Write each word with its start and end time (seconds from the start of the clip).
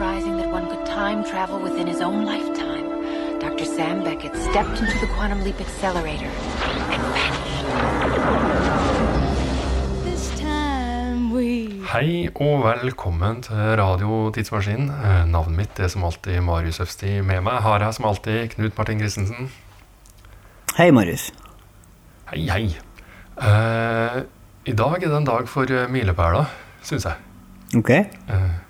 theorizing 0.00 0.36
that 0.38 0.50
one 0.50 0.66
could 0.66 0.86
time 0.86 1.22
travel 1.22 1.58
within 1.60 1.86
his 1.86 2.00
own 2.00 2.24
lifetime, 2.24 2.86
Dr. 3.38 3.66
Sam 3.66 4.02
Beckett 4.02 4.34
stepped 4.34 4.80
into 4.80 4.98
the 4.98 5.06
Quantum 5.14 5.44
Leap 5.44 5.60
Accelerator 5.60 6.30
and 6.94 7.02
vanished. 7.16 7.66
This 10.04 10.40
time 10.40 11.30
we 11.34 11.84
Hei 11.92 12.28
og 12.34 12.64
velkommen 12.64 13.42
til 13.42 13.56
Radio 13.82 14.30
Tidsmaskin. 14.30 14.88
Eh, 14.88 15.26
Navnet 15.28 15.56
mitt 15.56 15.80
er 15.80 15.88
som 15.88 16.04
alltid 16.04 16.40
Marius 16.40 16.80
Øfsti. 16.80 17.20
Med 17.20 17.40
meg 17.44 17.60
har 17.60 17.84
jeg 17.84 17.94
som 17.94 18.08
alltid 18.08 18.48
Knut 18.54 18.78
Martin 18.78 18.98
Christensen. 18.98 19.52
Hei, 20.78 20.90
Marius. 20.90 21.28
Hei, 22.30 22.46
hei. 22.48 22.64
Uh, 23.36 24.22
I 24.64 24.72
dag 24.72 25.02
er 25.02 25.08
det 25.08 25.16
en 25.16 25.28
dag 25.28 25.48
for 25.48 25.88
milepæler, 25.92 26.44
syns 26.82 27.04
jeg. 27.04 27.14
Ok. 27.76 27.90
Eh, 27.90 28.06
ja, 28.30 28.69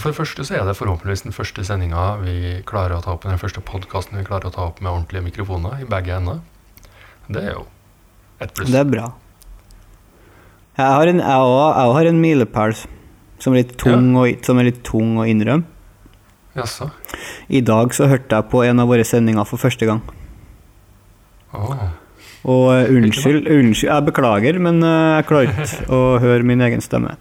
for 0.00 0.08
det 0.12 0.16
første 0.16 0.44
så 0.48 0.54
er 0.56 0.64
det 0.64 0.76
forhåpentligvis 0.78 1.24
den 1.26 1.34
første 1.36 1.64
sendinga 1.68 2.04
vi 2.22 2.36
klarer 2.68 2.96
å 2.96 3.02
ta 3.04 3.12
opp, 3.16 3.26
den 3.28 3.40
første 3.40 3.60
podkasten 3.60 4.16
vi 4.20 4.24
klarer 4.24 4.48
å 4.48 4.54
ta 4.54 4.64
opp 4.70 4.80
med 4.80 4.92
ordentlige 4.92 5.26
mikrofoner 5.26 5.82
i 5.82 5.88
begge 5.88 6.14
ender. 6.16 6.40
Det 7.28 7.42
er 7.42 7.52
jo 7.58 7.66
et 8.40 8.54
pluss. 8.56 8.70
Det 8.72 8.80
er 8.80 8.88
bra. 8.88 9.10
Jeg 10.78 10.88
har 10.96 11.10
en, 11.12 11.20
jeg 11.20 11.44
også, 11.44 11.66
jeg 11.76 11.94
har 11.98 12.08
en 12.12 12.20
milepæl 12.22 12.74
som, 12.78 13.52
å- 13.52 14.44
som 14.46 14.58
er 14.62 14.64
litt 14.70 14.82
tung 14.88 15.16
å 15.20 15.26
innrømme. 15.28 15.68
Jaså? 16.56 16.90
I 17.48 17.60
dag 17.64 17.92
så 17.96 18.08
hørte 18.08 18.36
jeg 18.36 18.48
på 18.52 18.60
en 18.64 18.80
av 18.80 18.88
våre 18.88 19.04
sendinger 19.08 19.44
for 19.48 19.60
første 19.60 19.86
gang. 19.88 20.00
Oh. 21.52 21.76
Og 22.48 22.64
uh, 22.72 22.88
unnskyld, 22.92 23.44
unnskyld, 23.48 23.88
jeg 23.92 24.04
beklager, 24.08 24.58
men 24.60 24.80
uh, 24.84 25.18
jeg 25.20 25.26
klarer 25.28 25.52
ikke 25.52 25.84
å 25.96 26.00
høre 26.20 26.44
min 26.48 26.60
egen 26.64 26.80
stemme. 26.84 27.14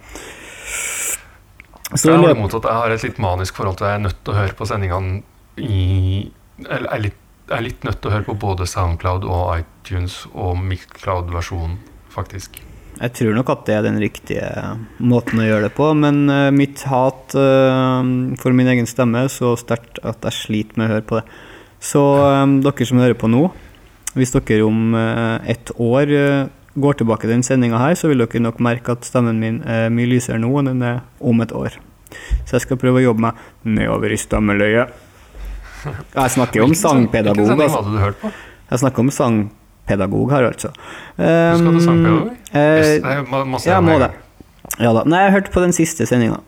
Så 1.95 2.09
jeg 2.09 2.17
har 2.19 2.27
det 2.27 2.37
løpet- 2.37 2.63
Jeg 2.63 2.73
har 2.77 2.91
et 2.91 3.03
litt 3.03 3.17
manisk 3.19 3.55
forhold 3.55 3.77
til 3.77 3.85
at 3.85 3.91
jeg 3.91 3.99
er 3.99 4.07
nødt 4.07 4.23
til 4.23 4.33
å 4.33 4.37
høre 4.37 4.55
på 4.55 4.67
sendingene 4.67 5.23
i 5.57 6.31
Eller 6.69 6.93
er 6.93 6.99
litt, 6.99 7.17
er 7.49 7.61
litt 7.61 7.83
nødt 7.83 8.01
til 8.01 8.11
å 8.11 8.13
høre 8.13 8.23
på 8.27 8.35
både 8.39 8.67
Soundcloud 8.69 9.23
og 9.25 9.59
iTunes 9.59 10.27
og 10.35 10.57
Mixcloud-versjonen, 10.61 11.79
faktisk. 12.13 12.59
Jeg 13.01 13.13
tror 13.17 13.33
nok 13.33 13.49
at 13.49 13.65
det 13.65 13.75
er 13.75 13.81
den 13.87 13.97
riktige 13.97 14.77
måten 14.99 15.41
å 15.41 15.47
gjøre 15.47 15.63
det 15.69 15.73
på, 15.73 15.87
men 15.97 16.29
eh, 16.29 16.51
mitt 16.53 16.83
hat 16.85 17.33
eh, 17.33 18.11
for 18.37 18.53
min 18.53 18.69
egen 18.69 18.85
stemme 18.85 19.23
er 19.25 19.31
så 19.33 19.55
sterkt 19.57 19.97
at 20.05 20.21
jeg 20.21 20.37
sliter 20.37 20.77
med 20.77 20.85
å 20.85 20.93
høre 20.93 21.07
på 21.09 21.17
det. 21.17 21.25
Så 21.81 22.03
eh, 22.27 22.45
dere 22.61 22.85
som 22.91 23.01
hører 23.01 23.17
på 23.17 23.31
nå, 23.31 23.47
hvis 24.13 24.35
dere 24.37 24.61
om 24.67 24.93
et 24.93 25.71
år 25.79 26.13
går 26.79 26.99
tilbake 27.01 27.25
til 27.25 27.33
den 27.35 27.43
sendinga 27.43 27.79
her, 27.81 27.95
så 27.99 28.11
vil 28.11 28.23
dere 28.23 28.43
nok 28.43 28.59
merke 28.63 28.95
at 28.95 29.07
stemmen 29.07 29.39
min 29.41 29.61
er 29.67 29.89
mye 29.93 30.09
lysere 30.09 30.39
nå 30.39 30.51
enn 30.61 30.71
den 30.71 30.83
er 30.87 31.01
om 31.19 31.41
et 31.43 31.51
år. 31.55 31.77
Så 32.45 32.57
jeg 32.57 32.65
skal 32.65 32.79
prøve 32.79 33.01
å 33.01 33.05
jobbe 33.05 33.25
meg 33.27 33.41
nedover 33.67 34.13
i 34.13 34.19
stammeløyet. 34.19 34.93
Jeg 36.15 36.33
snakker 36.35 36.61
jo 36.61 36.67
om 36.69 36.75
sangpedagog. 36.77 37.41
Hvilken 37.41 37.57
sending 37.57 37.75
hadde 37.75 37.95
du 37.95 38.01
hørt 38.03 38.19
på? 38.21 38.31
Jeg 38.71 38.83
snakker 38.83 39.03
om 39.03 39.11
sangpedagog 39.15 40.33
her, 40.35 40.47
altså. 40.51 40.71
Du 41.17 41.23
skal 41.23 41.71
til 41.71 41.85
sangpedagog? 41.87 42.27
Um, 42.29 42.59
eh, 42.59 42.91
Yes, 42.91 43.65
ja, 43.67 43.79
må 43.83 43.97
det. 43.99 44.11
Ja 44.79 44.93
da. 44.95 45.03
Nei, 45.09 45.25
jeg 45.25 45.35
hørte 45.35 45.53
på 45.53 45.63
den 45.63 45.73
siste 45.75 46.05
sendinga. 46.07 46.39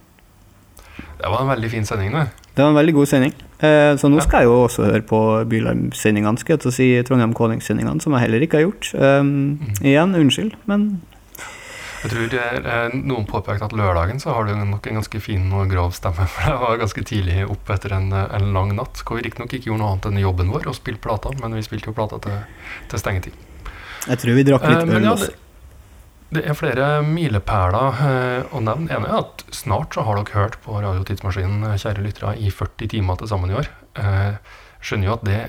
Det 1.20 1.32
var 1.32 1.42
en 1.42 1.50
veldig 1.52 1.72
fin 1.72 1.86
sending, 1.88 2.14
det. 2.16 2.28
Det 2.54 2.62
var 2.62 2.72
en 2.72 2.78
veldig 2.78 2.94
god 3.00 3.10
sending. 3.10 3.34
Eh, 3.64 3.94
så 3.96 4.10
nå 4.12 4.20
skal 4.24 4.44
jeg 4.44 4.52
jo 4.52 4.60
også 4.66 4.84
høre 4.90 5.06
på 5.08 5.20
Bylarm-sendingene, 5.48 6.42
skal 6.42 6.58
jeg 6.58 6.64
til 6.66 6.72
å 6.72 6.76
si 6.76 6.88
Trondheim 7.08 7.36
Calling-sendingene, 7.38 8.04
som 8.04 8.16
jeg 8.18 8.26
heller 8.26 8.44
ikke 8.44 8.60
har 8.60 8.66
gjort. 8.66 8.90
Um, 9.00 9.74
igjen, 9.80 10.16
unnskyld, 10.20 10.58
men 10.70 10.88
Jeg 12.04 12.12
tror 12.12 12.26
det 12.34 12.40
er, 12.44 12.66
eh, 12.68 12.96
Noen 13.00 13.24
påpekte 13.24 13.64
at 13.64 13.72
lørdagen 13.80 14.18
så 14.20 14.34
har 14.36 14.44
du 14.44 14.58
nok 14.60 14.88
en 14.92 14.98
ganske 15.00 15.22
fin 15.24 15.46
og 15.56 15.70
grov 15.72 15.94
stemme. 15.96 16.26
For 16.34 16.50
jeg 16.52 16.60
var 16.60 16.82
ganske 16.82 17.04
tidlig 17.08 17.46
oppe 17.48 17.78
etter 17.78 17.96
en, 17.96 18.12
eh, 18.12 18.28
en 18.36 18.52
lang 18.52 18.76
natt. 18.76 19.00
Hvor 19.08 19.22
vi 19.22 19.24
riktignok 19.30 19.56
ikke 19.56 19.72
gjorde 19.72 19.80
noe 19.86 19.94
annet 19.94 20.10
enn 20.12 20.20
jobben 20.20 20.52
vår 20.52 20.68
og 20.68 20.76
spilte 20.76 21.00
plater, 21.06 21.40
men 21.40 21.56
vi 21.56 21.64
spilte 21.64 21.88
jo 21.88 21.96
plater 21.96 22.20
til, 22.26 22.44
til 22.92 23.00
stengetid. 23.00 23.40
jeg 24.10 24.20
tror 24.20 24.36
vi 24.36 24.44
drakk 24.44 24.68
litt 24.68 24.84
Eh, 24.84 24.96
øl 24.98 25.08
ja, 25.08 25.16
også. 25.16 25.32
Det, 26.36 26.44
er 26.48 26.58
flere 26.58 26.88
milepæler 27.06 28.04
eh, 28.08 28.54
å 28.54 28.62
nevne. 28.64 28.90
En 28.94 29.08
er 29.08 29.18
at 29.22 29.44
snart 29.56 29.96
så 29.96 30.06
har 30.08 30.20
dere 30.20 30.36
hørt 30.36 30.60
på 30.66 30.76
Radiotidsmaskinen, 30.76 31.66
eh, 31.70 31.80
kjære 31.82 32.06
lyttere, 32.06 32.36
i 32.38 32.52
40 32.54 32.92
timer 32.96 33.20
til 33.20 33.32
sammen 33.32 33.54
i 33.54 33.58
år. 33.60 33.70
Eh, 34.02 34.56
skjønner 34.84 35.10
jo 35.10 35.16
at 35.18 35.28
det 35.28 35.42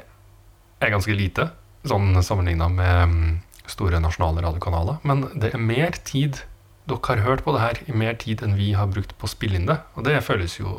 er 0.84 0.93
ganske 0.94 1.17
lite, 1.17 1.49
sånn 1.89 2.12
sammenligna 2.25 2.69
med 2.73 3.15
mm, 3.15 3.31
store 3.71 4.00
nasjonale 4.05 4.44
radiokanaler. 4.44 5.00
Men 5.09 5.27
det 5.34 5.55
er 5.55 5.62
mer 5.62 5.97
tid 6.05 6.43
dere 6.89 7.00
har 7.09 7.25
hørt 7.25 7.47
på 7.47 7.55
det 7.56 7.65
her, 7.65 7.81
i 7.89 7.97
mer 7.97 8.17
tid 8.21 8.44
enn 8.44 8.59
vi 8.59 8.75
har 8.77 8.91
brukt 8.93 9.17
på 9.17 9.28
å 9.28 9.33
spille 9.33 9.56
inn 9.56 9.71
det. 9.71 9.78
Og 9.97 10.05
det 10.05 10.21
føles 10.25 10.59
jo 10.61 10.78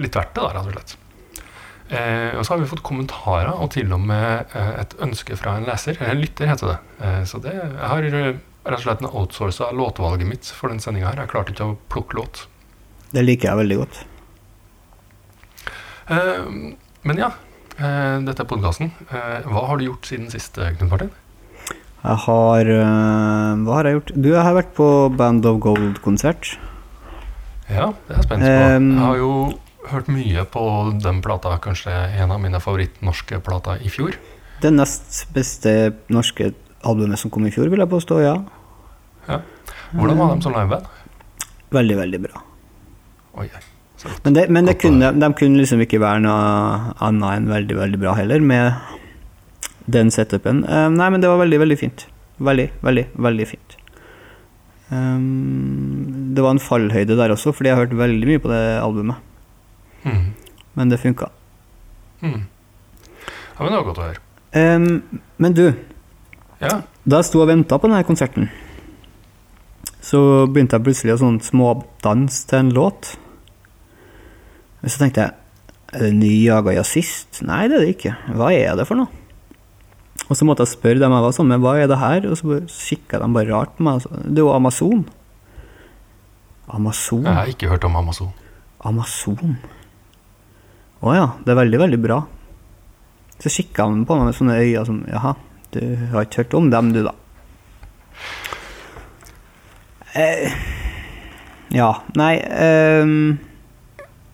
litt 0.00 0.16
verdt 0.16 0.32
det, 0.32 0.40
da, 0.40 0.52
rett 0.56 0.70
og 0.70 0.72
slett. 0.72 0.94
Eh, 1.90 2.36
og 2.38 2.44
så 2.46 2.54
har 2.54 2.60
vi 2.60 2.68
fått 2.70 2.84
kommentarer, 2.86 3.50
og 3.50 3.72
til 3.74 3.90
og 3.92 4.02
med 4.06 4.54
et 4.54 4.94
ønske 5.02 5.34
fra 5.38 5.56
en 5.58 5.66
leser. 5.66 5.98
En 6.06 6.20
lytter, 6.22 6.46
heter 6.50 6.70
det. 6.70 6.78
Eh, 7.02 7.22
så 7.26 7.40
det, 7.42 7.54
jeg 7.56 7.90
har 7.92 8.06
rett 8.64 8.78
og 8.78 8.84
slett 8.84 9.04
outsourca 9.08 9.70
låtvalget 9.76 10.28
mitt 10.28 10.48
for 10.54 10.72
den 10.72 10.82
sendinga 10.82 11.10
her. 11.10 11.22
Jeg 11.24 11.32
klarte 11.32 11.54
ikke 11.54 11.68
å 11.72 11.78
plukke 11.92 12.18
låt. 12.18 12.44
Det 13.10 13.24
liker 13.24 13.50
jeg 13.50 13.60
veldig 13.62 13.78
godt. 13.80 14.02
Eh, 16.10 16.74
men 17.06 17.22
ja, 17.22 17.32
eh, 17.78 18.18
dette 18.26 18.44
er 18.44 18.50
podkasten. 18.50 18.92
Eh, 19.08 19.48
hva 19.48 19.66
har 19.70 19.80
du 19.80 19.86
gjort 19.88 20.10
siden 20.10 20.30
sist, 20.32 20.58
eh, 20.58 20.74
Knut 20.76 20.90
Martin? 20.90 21.10
Jeg 22.00 22.16
har 22.24 22.64
øh, 22.64 23.64
Hva 23.66 23.74
har 23.76 23.84
jeg 23.84 23.98
gjort? 23.98 24.12
Du, 24.16 24.28
jeg 24.32 24.42
har 24.42 24.54
vært 24.56 24.72
på 24.76 24.88
Band 25.16 25.44
of 25.44 25.58
Gold-konsert. 25.60 26.54
Ja, 27.68 27.92
det 28.06 28.14
er 28.14 28.22
jeg 28.22 28.28
spent 28.28 28.46
på. 28.46 28.54
Um, 28.76 28.88
jeg 28.94 29.04
har 29.04 29.18
jo 29.20 29.32
hørt 29.90 30.08
mye 30.12 30.44
på 30.48 30.64
den 31.02 31.20
plata, 31.24 31.52
kanskje 31.62 31.92
en 31.92 32.32
av 32.32 32.40
mine 32.42 32.60
favorittnorske 32.62 33.40
plater 33.44 33.84
i 33.84 33.92
fjor. 33.92 34.16
Det 34.60 34.72
nest 34.72 35.26
beste 35.34 35.92
norske 36.12 36.50
albumet 36.86 37.20
som 37.20 37.32
kom 37.32 37.46
i 37.46 37.52
fjor, 37.54 37.68
vil 37.72 37.82
jeg 37.82 37.90
påstå, 37.90 38.20
ja. 38.24 38.36
ja. 39.28 39.40
Hvordan 39.92 40.20
var 40.20 40.34
de 40.34 40.44
som 40.46 40.54
liveband? 40.54 40.86
Veldig, 41.70 41.96
veldig 41.98 42.20
bra. 42.24 42.42
Oi. 43.40 43.48
Men, 44.24 44.34
det, 44.34 44.46
men 44.48 44.66
det 44.66 44.78
kunne, 44.80 45.10
de 45.12 45.28
kunne 45.36 45.60
liksom 45.60 45.82
ikke 45.84 46.00
være 46.00 46.22
noe 46.24 46.94
annet 47.04 47.34
enn 47.36 47.50
veldig, 47.50 47.76
veldig 47.76 48.00
bra 48.00 48.14
heller, 48.16 48.40
med 48.40 48.72
den 49.90 50.10
setupen. 50.14 50.64
Eh, 50.64 50.88
nei, 50.94 51.10
men 51.12 51.20
det 51.22 51.28
var 51.30 51.42
veldig, 51.42 51.60
veldig 51.62 51.78
fint. 51.78 52.06
Veldig, 52.40 52.70
veldig, 52.86 53.04
veldig 53.20 53.46
fint. 53.50 53.76
Um, 54.90 56.32
det 56.34 56.42
var 56.42 56.56
en 56.56 56.62
fallhøyde 56.62 57.14
der 57.18 57.34
også, 57.34 57.52
fordi 57.54 57.70
jeg 57.70 57.76
har 57.76 57.84
hørt 57.84 57.98
veldig 57.98 58.26
mye 58.26 58.42
på 58.42 58.50
det 58.50 58.62
albumet. 58.80 59.20
mm, 60.02 60.24
Men 60.74 60.88
det 60.90 61.00
funka. 61.00 61.28
mm. 62.22 62.40
Ja, 63.60 63.64
men 63.64 63.72
det 63.72 63.78
var 63.78 63.88
godt 63.90 63.98
å 64.00 64.08
høre. 64.08 64.20
Um, 64.56 65.20
men 65.36 65.52
du, 65.52 65.66
Ja, 66.60 66.82
da 67.08 67.20
jeg 67.20 67.30
sto 67.30 67.40
og 67.40 67.48
venta 67.48 67.78
på 67.80 67.88
denne 67.88 68.04
konserten, 68.04 68.50
så 70.04 70.46
begynte 70.50 70.76
jeg 70.76 70.84
plutselig 70.84 71.14
å 71.14 71.20
sånn 71.22 71.38
smådanse 71.44 72.44
til 72.50 72.58
en 72.60 72.72
låt. 72.76 73.14
Men 74.80 74.92
så 74.92 75.04
tenkte 75.04 75.26
jeg 75.26 75.36
Er 75.90 76.04
det 76.04 76.12
nyjaga 76.20 76.70
jazzist? 76.76 77.40
Nei, 77.42 77.64
det 77.66 77.74
er 77.74 77.82
det 77.82 77.94
ikke. 77.96 78.12
Hva 78.38 78.52
er 78.54 78.76
det 78.78 78.84
for 78.86 78.94
noe? 78.94 79.10
Og 80.30 80.36
så 80.38 80.46
måtte 80.46 80.62
jeg 80.62 80.76
spørre 80.76 81.02
dem 81.02 81.10
jeg 81.10 81.24
var 81.24 81.32
sammen 81.34 81.56
med, 81.56 81.64
hva 81.64 81.72
er 81.74 81.88
det 81.90 81.98
her? 81.98 82.28
Og 82.30 82.38
så 82.38 82.60
kikka 82.70 83.18
de 83.18 83.26
bare 83.34 83.50
rart 83.50 83.72
på 83.74 83.86
meg. 83.88 84.04
Det 84.06 84.38
er 84.38 84.44
jo 84.44 84.52
Amazon. 84.54 85.02
Amazon? 86.70 87.24
jeg 87.26 87.34
har 87.40 87.50
ikke 87.50 87.72
hørt 87.72 87.88
om 87.88 87.98
Amazon. 87.98 88.30
Amazon. 88.86 89.58
Å 91.02 91.16
ja, 91.16 91.26
det 91.42 91.50
er 91.50 91.58
veldig, 91.64 91.80
veldig 91.82 92.00
bra. 92.06 92.20
Så 93.42 93.50
kikka 93.50 93.88
han 93.88 94.04
på 94.06 94.20
meg 94.20 94.30
med 94.30 94.38
sånne 94.38 94.60
øyne 94.60 94.86
som 94.86 95.02
Jaha, 95.10 95.34
du 95.74 95.82
har 96.12 96.26
ikke 96.26 96.44
hørt 96.44 96.56
om 96.58 96.70
dem, 96.72 96.92
du, 96.94 97.02
da? 97.06 97.14
Eh, 100.18 100.52
ja, 101.70 101.90
nei 102.18 102.32
eh, 102.42 103.12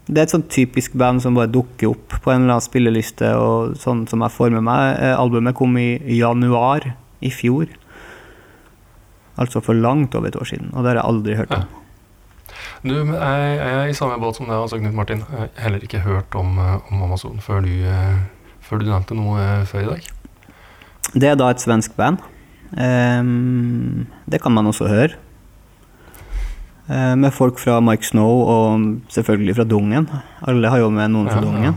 Det 0.08 0.16
er 0.16 0.22
et 0.22 0.32
sånn 0.32 0.46
typisk 0.48 0.94
band 0.96 1.20
som 1.20 1.36
bare 1.36 1.52
dukker 1.52 1.90
opp 1.90 2.14
på 2.22 2.32
en 2.32 2.46
eller 2.46 2.56
annen 2.56 2.64
spilleliste, 2.64 3.34
og 3.36 3.76
sånn 3.80 4.06
som 4.08 4.24
jeg 4.24 4.34
får 4.36 4.54
med 4.56 4.64
meg. 4.68 4.84
Eh, 5.02 5.16
albumet 5.18 5.56
kom 5.58 5.76
i 5.80 5.98
januar 6.16 6.94
i 7.20 7.32
fjor. 7.34 7.68
Altså 9.36 9.60
for 9.60 9.76
langt 9.76 10.14
over 10.16 10.30
et 10.30 10.38
år 10.38 10.48
siden, 10.48 10.70
og 10.72 10.82
det 10.84 10.94
har 10.94 11.02
jeg 11.02 11.10
aldri 11.10 11.40
hørt 11.42 11.52
om. 11.52 11.66
Du, 12.86 12.94
jeg, 12.94 13.16
jeg 13.58 13.74
er 13.74 13.90
i 13.90 13.96
samme 13.96 14.18
båt 14.22 14.38
som 14.38 14.48
deg, 14.48 14.56
altså, 14.56 14.78
Knut 14.80 14.94
Martin. 14.96 15.24
Jeg 15.26 15.40
har 15.42 15.50
heller 15.64 15.84
ikke 15.84 16.04
hørt 16.04 16.34
om, 16.38 16.58
eh, 16.62 16.92
om 16.92 17.02
Amazon 17.08 17.40
før 17.42 17.64
du, 17.64 17.72
eh, 17.88 18.20
før 18.62 18.82
du 18.82 18.88
nevnte 18.88 19.16
noe 19.18 19.40
eh, 19.42 19.64
før 19.68 19.82
i 19.82 19.90
dag. 19.90 20.10
Det 21.14 21.30
er 21.30 21.38
da 21.38 21.52
et 21.52 21.62
svensk 21.62 21.94
band. 21.96 22.18
Um, 22.74 24.06
det 24.26 24.42
kan 24.42 24.52
man 24.52 24.66
også 24.66 24.88
høre. 24.90 25.14
Eh, 26.86 27.14
med 27.18 27.34
folk 27.34 27.58
fra 27.58 27.80
Mike 27.82 28.06
Snow 28.06 28.44
og 28.46 28.84
selvfølgelig 29.10 29.56
fra 29.58 29.66
Dungen. 29.66 30.06
Alle 30.46 30.70
har 30.70 30.78
jo 30.84 30.90
med 30.90 31.10
noen 31.10 31.26
fra 31.26 31.40
Ja, 31.40 31.42
ja. 31.42 31.50
Dungen. 31.50 31.74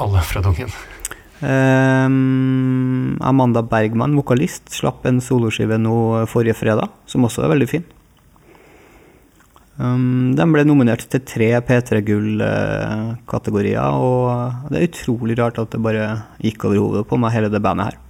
Alle 0.00 0.22
fra 0.24 0.40
Dungen. 0.40 0.72
Um, 1.40 3.16
Amanda 3.20 3.62
Bergman, 3.62 4.16
vokalist, 4.16 4.68
slapp 4.72 5.06
en 5.06 5.20
soloskive 5.20 5.78
nå 5.80 6.26
forrige 6.28 6.56
fredag, 6.56 6.88
som 7.06 7.24
også 7.24 7.44
er 7.44 7.52
veldig 7.52 7.68
fin. 7.68 7.84
Um, 9.80 10.34
den 10.36 10.52
ble 10.52 10.64
nominert 10.64 11.06
til 11.08 11.20
tre 11.20 11.60
P3 11.64 12.02
Gull-kategorier, 12.04 13.80
og 13.80 14.68
det 14.68 14.80
er 14.80 14.88
utrolig 14.88 15.38
rart 15.40 15.58
at 15.60 15.72
det 15.72 15.80
bare 15.80 16.24
gikk 16.40 16.64
over 16.68 16.76
hodet 16.76 17.08
på 17.08 17.16
meg, 17.20 17.32
hele 17.32 17.48
det 17.52 17.62
bandet 17.64 17.92
her. 17.92 18.09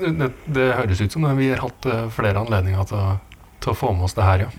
Det, 0.00 0.30
det, 0.50 0.66
høres 0.74 1.00
ut 1.00 1.14
som 1.14 1.26
vi 1.38 1.50
har 1.52 1.62
hatt 1.62 1.86
eh, 1.90 2.06
flere 2.14 2.42
anledninger 2.42 2.88
til 2.90 3.04
til 3.66 3.74
å 3.74 3.78
få 3.78 3.92
med 3.96 4.06
oss 4.06 4.16
det 4.16 4.26
her, 4.26 4.46
ja. 4.46 4.54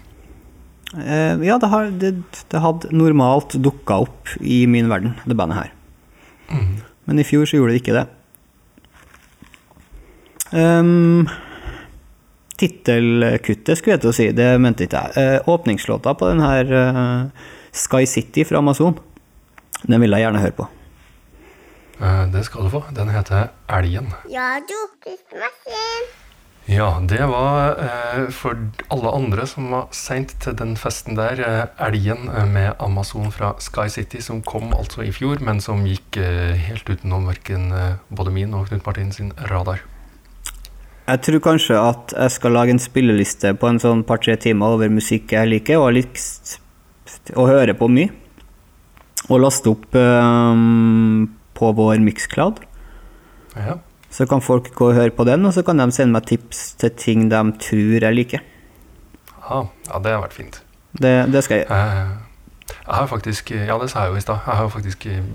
Uh, 0.96 1.44
ja, 1.44 1.58
det, 1.60 1.68
har, 1.72 1.90
det, 2.00 2.14
det 2.52 2.62
hadde 2.64 2.92
normalt 2.96 3.58
dukka 3.60 4.02
opp 4.06 4.38
i 4.40 4.62
min 4.72 4.92
verden, 4.92 5.18
det 5.28 5.36
bandet 5.40 5.62
her. 5.62 5.74
Mm. 6.52 6.78
Men 7.08 7.20
i 7.20 7.28
fjor 7.28 7.48
så 7.48 7.60
gjorde 7.60 7.76
det 7.76 7.82
ikke 7.82 7.98
det. 7.98 8.06
Um, 10.52 11.28
Tittelkuttet, 12.58 13.78
skulle 13.78 13.98
jeg 13.98 14.04
til 14.06 14.12
å 14.14 14.16
si, 14.16 14.30
det 14.36 14.48
mente 14.64 14.88
ikke 14.88 15.04
jeg. 15.10 15.28
Uh, 15.44 15.52
åpningslåta 15.56 16.16
på 16.18 16.32
den 16.32 16.42
her 16.44 16.72
uh, 16.72 17.52
Sky 17.76 18.08
City 18.10 18.48
fra 18.48 18.64
Amazon, 18.64 18.98
den 19.86 20.02
vil 20.02 20.16
jeg 20.16 20.26
gjerne 20.26 20.42
høre 20.42 20.58
på. 20.58 20.72
Eh, 22.02 22.26
Det 22.32 22.44
skal 22.46 22.64
du 22.64 22.70
få. 22.70 22.84
Den 22.94 23.10
heter 23.10 23.50
Elgen. 23.70 24.14
Ja, 24.30 24.60
du. 24.60 24.78
Ja, 26.68 27.00
det 27.00 27.24
var 27.32 27.80
eh, 27.80 28.30
for 28.36 28.58
alle 28.92 29.12
andre 29.16 29.46
som 29.48 29.70
var 29.72 29.88
seint 29.96 30.36
til 30.44 30.56
den 30.60 30.76
festen 30.76 31.16
der. 31.16 31.40
Eh, 31.40 31.86
elgen 31.88 32.28
med 32.52 32.76
Amazon 32.80 33.32
fra 33.32 33.54
Sky 33.60 33.88
City, 33.90 34.22
som 34.22 34.42
kom 34.42 34.74
altså 34.76 35.06
i 35.06 35.12
fjor, 35.16 35.40
men 35.42 35.62
som 35.64 35.86
gikk 35.88 36.20
helt 36.68 36.90
utenom 36.90 37.30
verken 37.32 37.72
både 38.10 38.34
min 38.36 38.54
og 38.54 38.68
Knut 38.68 38.86
Martin 38.86 39.12
sin 39.12 39.32
radar. 39.50 39.80
Jeg 41.08 41.22
tror 41.24 41.40
kanskje 41.40 41.80
at 41.80 42.12
jeg 42.12 42.32
skal 42.36 42.52
lage 42.52 42.74
en 42.76 42.84
spilleliste 42.84 43.54
på 43.56 43.70
en 43.70 43.80
sånn 43.80 44.04
par-tre 44.04 44.36
timer 44.36 44.76
over 44.76 44.92
musikk 44.92 45.32
jeg 45.32 45.48
liker, 45.48 45.80
og 45.80 45.88
har 45.88 46.02
lyst 46.02 46.58
å 47.32 47.48
høre 47.48 47.78
på 47.80 47.88
mye. 47.88 48.12
Og 49.32 49.40
laste 49.40 49.72
opp 49.72 49.96
ehm, 49.96 51.37
på 51.58 51.72
vår 51.78 52.00
Mixcloud. 52.06 52.62
Ja. 53.58 53.80
Så 54.14 54.28
kan 54.30 54.44
folk 54.44 54.70
gå 54.76 54.92
og 54.92 54.96
høre 54.98 55.12
på 55.14 55.26
den, 55.28 55.46
og 55.46 55.56
så 55.56 55.64
kan 55.66 55.82
de 55.82 55.90
sende 55.92 56.16
meg 56.16 56.30
tips 56.30 56.78
til 56.80 56.94
ting 56.96 57.28
de 57.34 57.42
tror 57.64 58.06
jeg 58.08 58.16
liker. 58.16 58.46
Ja, 59.48 59.66
ja, 59.90 60.00
det 60.04 60.14
har 60.14 60.24
vært 60.24 60.38
fint. 60.38 60.62
Det, 60.98 61.14
det 61.34 61.44
skal 61.46 61.62
jeg 61.62 61.68
gjøre. 61.68 61.82
Eh, 61.82 62.78
jeg 62.78 62.96
har 62.96 63.10
faktisk, 63.12 63.52
ja 63.52 63.76
det 63.82 63.90
sa 63.92 64.06
jeg 64.06 64.14
jo 64.14 64.22
i 64.22 64.24
stad, 64.24 64.40
jeg 64.46 64.60
har 64.60 64.72
faktisk 64.72 65.06
eh, 65.12 65.26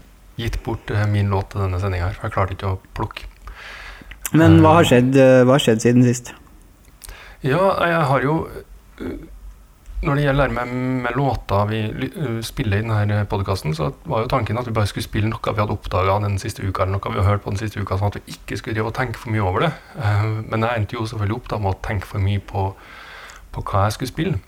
gitt 0.40 0.58
bort 0.64 0.90
eh, 0.92 1.04
min 1.10 1.32
låt 1.32 1.52
til 1.52 1.64
denne 1.64 1.80
sendinga 1.80 2.08
her, 2.08 2.16
for 2.16 2.28
jeg 2.28 2.36
klarte 2.36 2.56
ikke 2.56 2.72
å 2.72 2.80
plukke. 2.96 3.28
Men 4.32 4.62
hva 4.64 4.78
har 4.78 4.88
skjedd, 4.88 5.12
hva 5.44 5.58
har 5.58 5.60
skjedd 5.60 5.82
siden 5.84 6.06
sist? 6.06 6.32
Ja, 7.44 7.60
jeg 7.84 8.04
har 8.08 8.24
jo 8.24 8.36
Når 10.02 10.18
det 10.18 10.22
gjelder 10.24 10.50
med, 10.50 10.70
med 11.04 11.14
låter 11.14 11.68
vi 11.70 11.80
spiller 12.42 12.80
i 12.80 12.82
denne 12.82 13.20
podkasten, 13.30 13.74
så 13.78 13.92
var 14.10 14.24
jo 14.24 14.30
tanken 14.32 14.58
at 14.58 14.66
vi 14.66 14.74
bare 14.74 14.88
skulle 14.90 15.06
spille 15.06 15.28
noe 15.30 15.52
vi 15.54 15.60
hadde 15.62 15.76
oppdaga 15.76 16.16
den 16.24 16.40
siste 16.42 16.64
uka, 16.66 16.82
eller 16.82 16.96
noe 16.96 17.12
vi 17.14 17.20
har 17.22 17.28
hørt 17.36 17.44
på 17.44 17.52
den 17.54 17.60
siste 17.60 17.78
uka, 17.78 17.98
sånn 18.00 18.10
at 18.10 18.18
vi 18.18 18.34
ikke 18.34 18.58
skulle 18.58 18.74
drive 18.74 18.90
og 18.90 18.96
tenke 18.98 19.20
for 19.22 19.30
mye 19.30 19.44
over 19.46 19.68
det. 19.68 19.72
Eh, 20.02 20.24
Men 20.50 20.66
jeg 20.66 20.80
endte 20.82 20.96
jo 20.98 21.06
selvfølgelig 21.06 21.36
opp 21.38 21.52
da 21.52 21.60
med 21.62 21.70
å 21.76 21.78
tenke 21.86 22.10
for 22.10 22.18
mye 22.24 22.42
på, 22.42 22.64
på 23.54 23.62
hva 23.70 23.84
jeg 23.86 23.96
skulle 24.00 24.10
spille. 24.10 24.40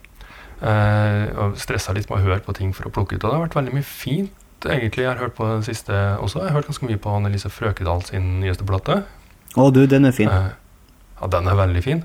Eh, 0.59 1.23
og 1.39 1.55
stressa 1.59 1.95
litt 1.95 2.09
med 2.11 2.19
å 2.19 2.25
høre 2.27 2.43
på 2.43 2.55
ting 2.59 2.75
for 2.75 2.87
å 2.89 2.91
plukke 2.91 3.15
ut. 3.15 3.23
Og 3.23 3.29
det 3.31 3.37
har 3.39 3.45
vært 3.47 3.55
veldig 3.61 3.77
mye 3.79 3.87
fint, 3.87 4.35
egentlig. 4.67 5.05
Jeg 5.07 5.13
har 5.13 5.23
hørt 5.23 5.35
på 5.39 5.47
den 5.53 5.63
siste 5.63 5.93
også. 6.19 6.43
Jeg 6.43 6.51
har 6.51 6.59
hørt 6.59 6.67
ganske 6.73 6.91
mye 6.91 6.99
på 6.99 7.15
Annelise 7.15 7.51
Frøkedal 7.51 8.03
sin 8.07 8.41
nyeste 8.43 8.67
plate. 8.67 9.01
Å 9.55 9.71
du, 9.71 9.85
den 9.87 10.11
er 10.11 10.15
fin. 10.15 10.27
Eh, 10.31 10.51
Ja, 11.15 11.27
den 11.31 11.47
er 11.47 11.55
veldig 11.55 11.79
fin. 11.83 12.01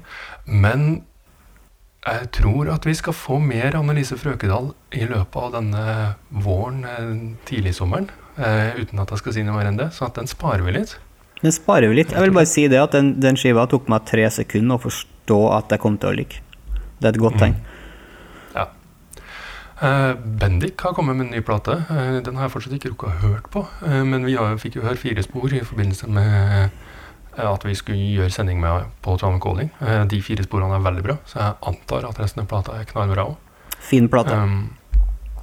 Men 0.47 1.01
jeg 2.01 2.31
tror 2.33 2.71
at 2.73 2.87
vi 2.89 2.95
skal 2.97 3.13
få 3.13 3.37
mer 3.45 3.75
Annelise 3.77 4.17
Frøkedal 4.17 4.71
i 4.97 5.05
løpet 5.05 5.37
av 5.37 5.53
denne 5.59 5.85
våren, 6.33 6.81
tidlig 6.83 7.75
tidligsommeren. 7.75 8.09
Eh, 8.41 8.79
uten 8.81 9.03
at 9.03 9.11
jeg 9.13 9.21
skal 9.21 9.35
si 9.37 9.45
noe 9.45 9.59
mer 9.59 9.69
enn 9.69 9.77
det. 9.77 9.91
Så 9.93 10.07
at 10.09 10.17
den 10.17 10.31
sparer 10.31 10.65
vi 10.65 10.73
litt. 10.79 10.97
Den 11.43 11.53
sparer 11.53 11.93
vi 11.93 11.99
litt. 12.01 12.15
Jeg 12.15 12.25
vil 12.25 12.33
bare 12.37 12.49
si 12.49 12.65
det 12.73 12.81
at 12.81 12.97
den, 12.97 13.15
den 13.21 13.37
skiva 13.37 13.67
tok 13.69 13.91
meg 13.93 14.07
tre 14.09 14.25
sekunder 14.33 14.81
å 14.81 14.85
forstå 14.87 15.41
at 15.59 15.75
jeg 15.75 15.83
kom 15.83 15.99
til 16.01 16.13
å 16.13 16.17
like. 16.17 16.41
Det 17.01 17.11
er 17.11 17.13
et 17.13 17.21
godt 17.21 17.37
tegn. 17.41 17.59
Ja. 18.57 18.67
Eh, 19.85 20.13
Bendik 20.41 20.81
har 20.81 20.97
kommet 20.97 21.21
med 21.21 21.29
en 21.29 21.35
ny 21.37 21.45
plate. 21.45 21.83
Eh, 21.85 22.21
den 22.25 22.41
har 22.41 22.49
jeg 22.49 22.55
fortsatt 22.57 22.79
ikke 22.79 22.95
rukket 22.95 23.13
å 23.13 23.27
hørt 23.27 23.53
på. 23.53 23.67
Eh, 23.85 24.01
men 24.09 24.25
vi 24.29 24.39
har, 24.41 24.57
fikk 24.61 24.81
jo 24.81 24.87
høre 24.89 25.01
fire 25.01 25.25
spor 25.25 25.53
i 25.53 25.61
forbindelse 25.65 26.09
med 26.09 26.33
eh, 26.63 26.97
at 27.39 27.65
vi 27.65 27.75
skulle 27.79 28.11
gjøre 28.17 28.33
sending 28.35 28.61
med 28.61 28.89
på 29.05 29.17
Trondheim 29.19 29.41
Calling. 29.43 29.71
Eh, 29.81 30.05
de 30.11 30.21
fire 30.25 30.45
sporene 30.47 30.77
er 30.77 30.85
veldig 30.85 31.05
bra, 31.07 31.17
så 31.29 31.39
jeg 31.39 31.59
antar 31.71 32.09
at 32.09 32.21
resten 32.23 32.45
av 32.45 32.51
plata 32.51 32.77
er 32.79 32.89
knallbra 32.91 33.29
òg. 33.31 33.37
Fin 33.81 34.09
plate. 34.13 34.35
Um, 34.35 34.75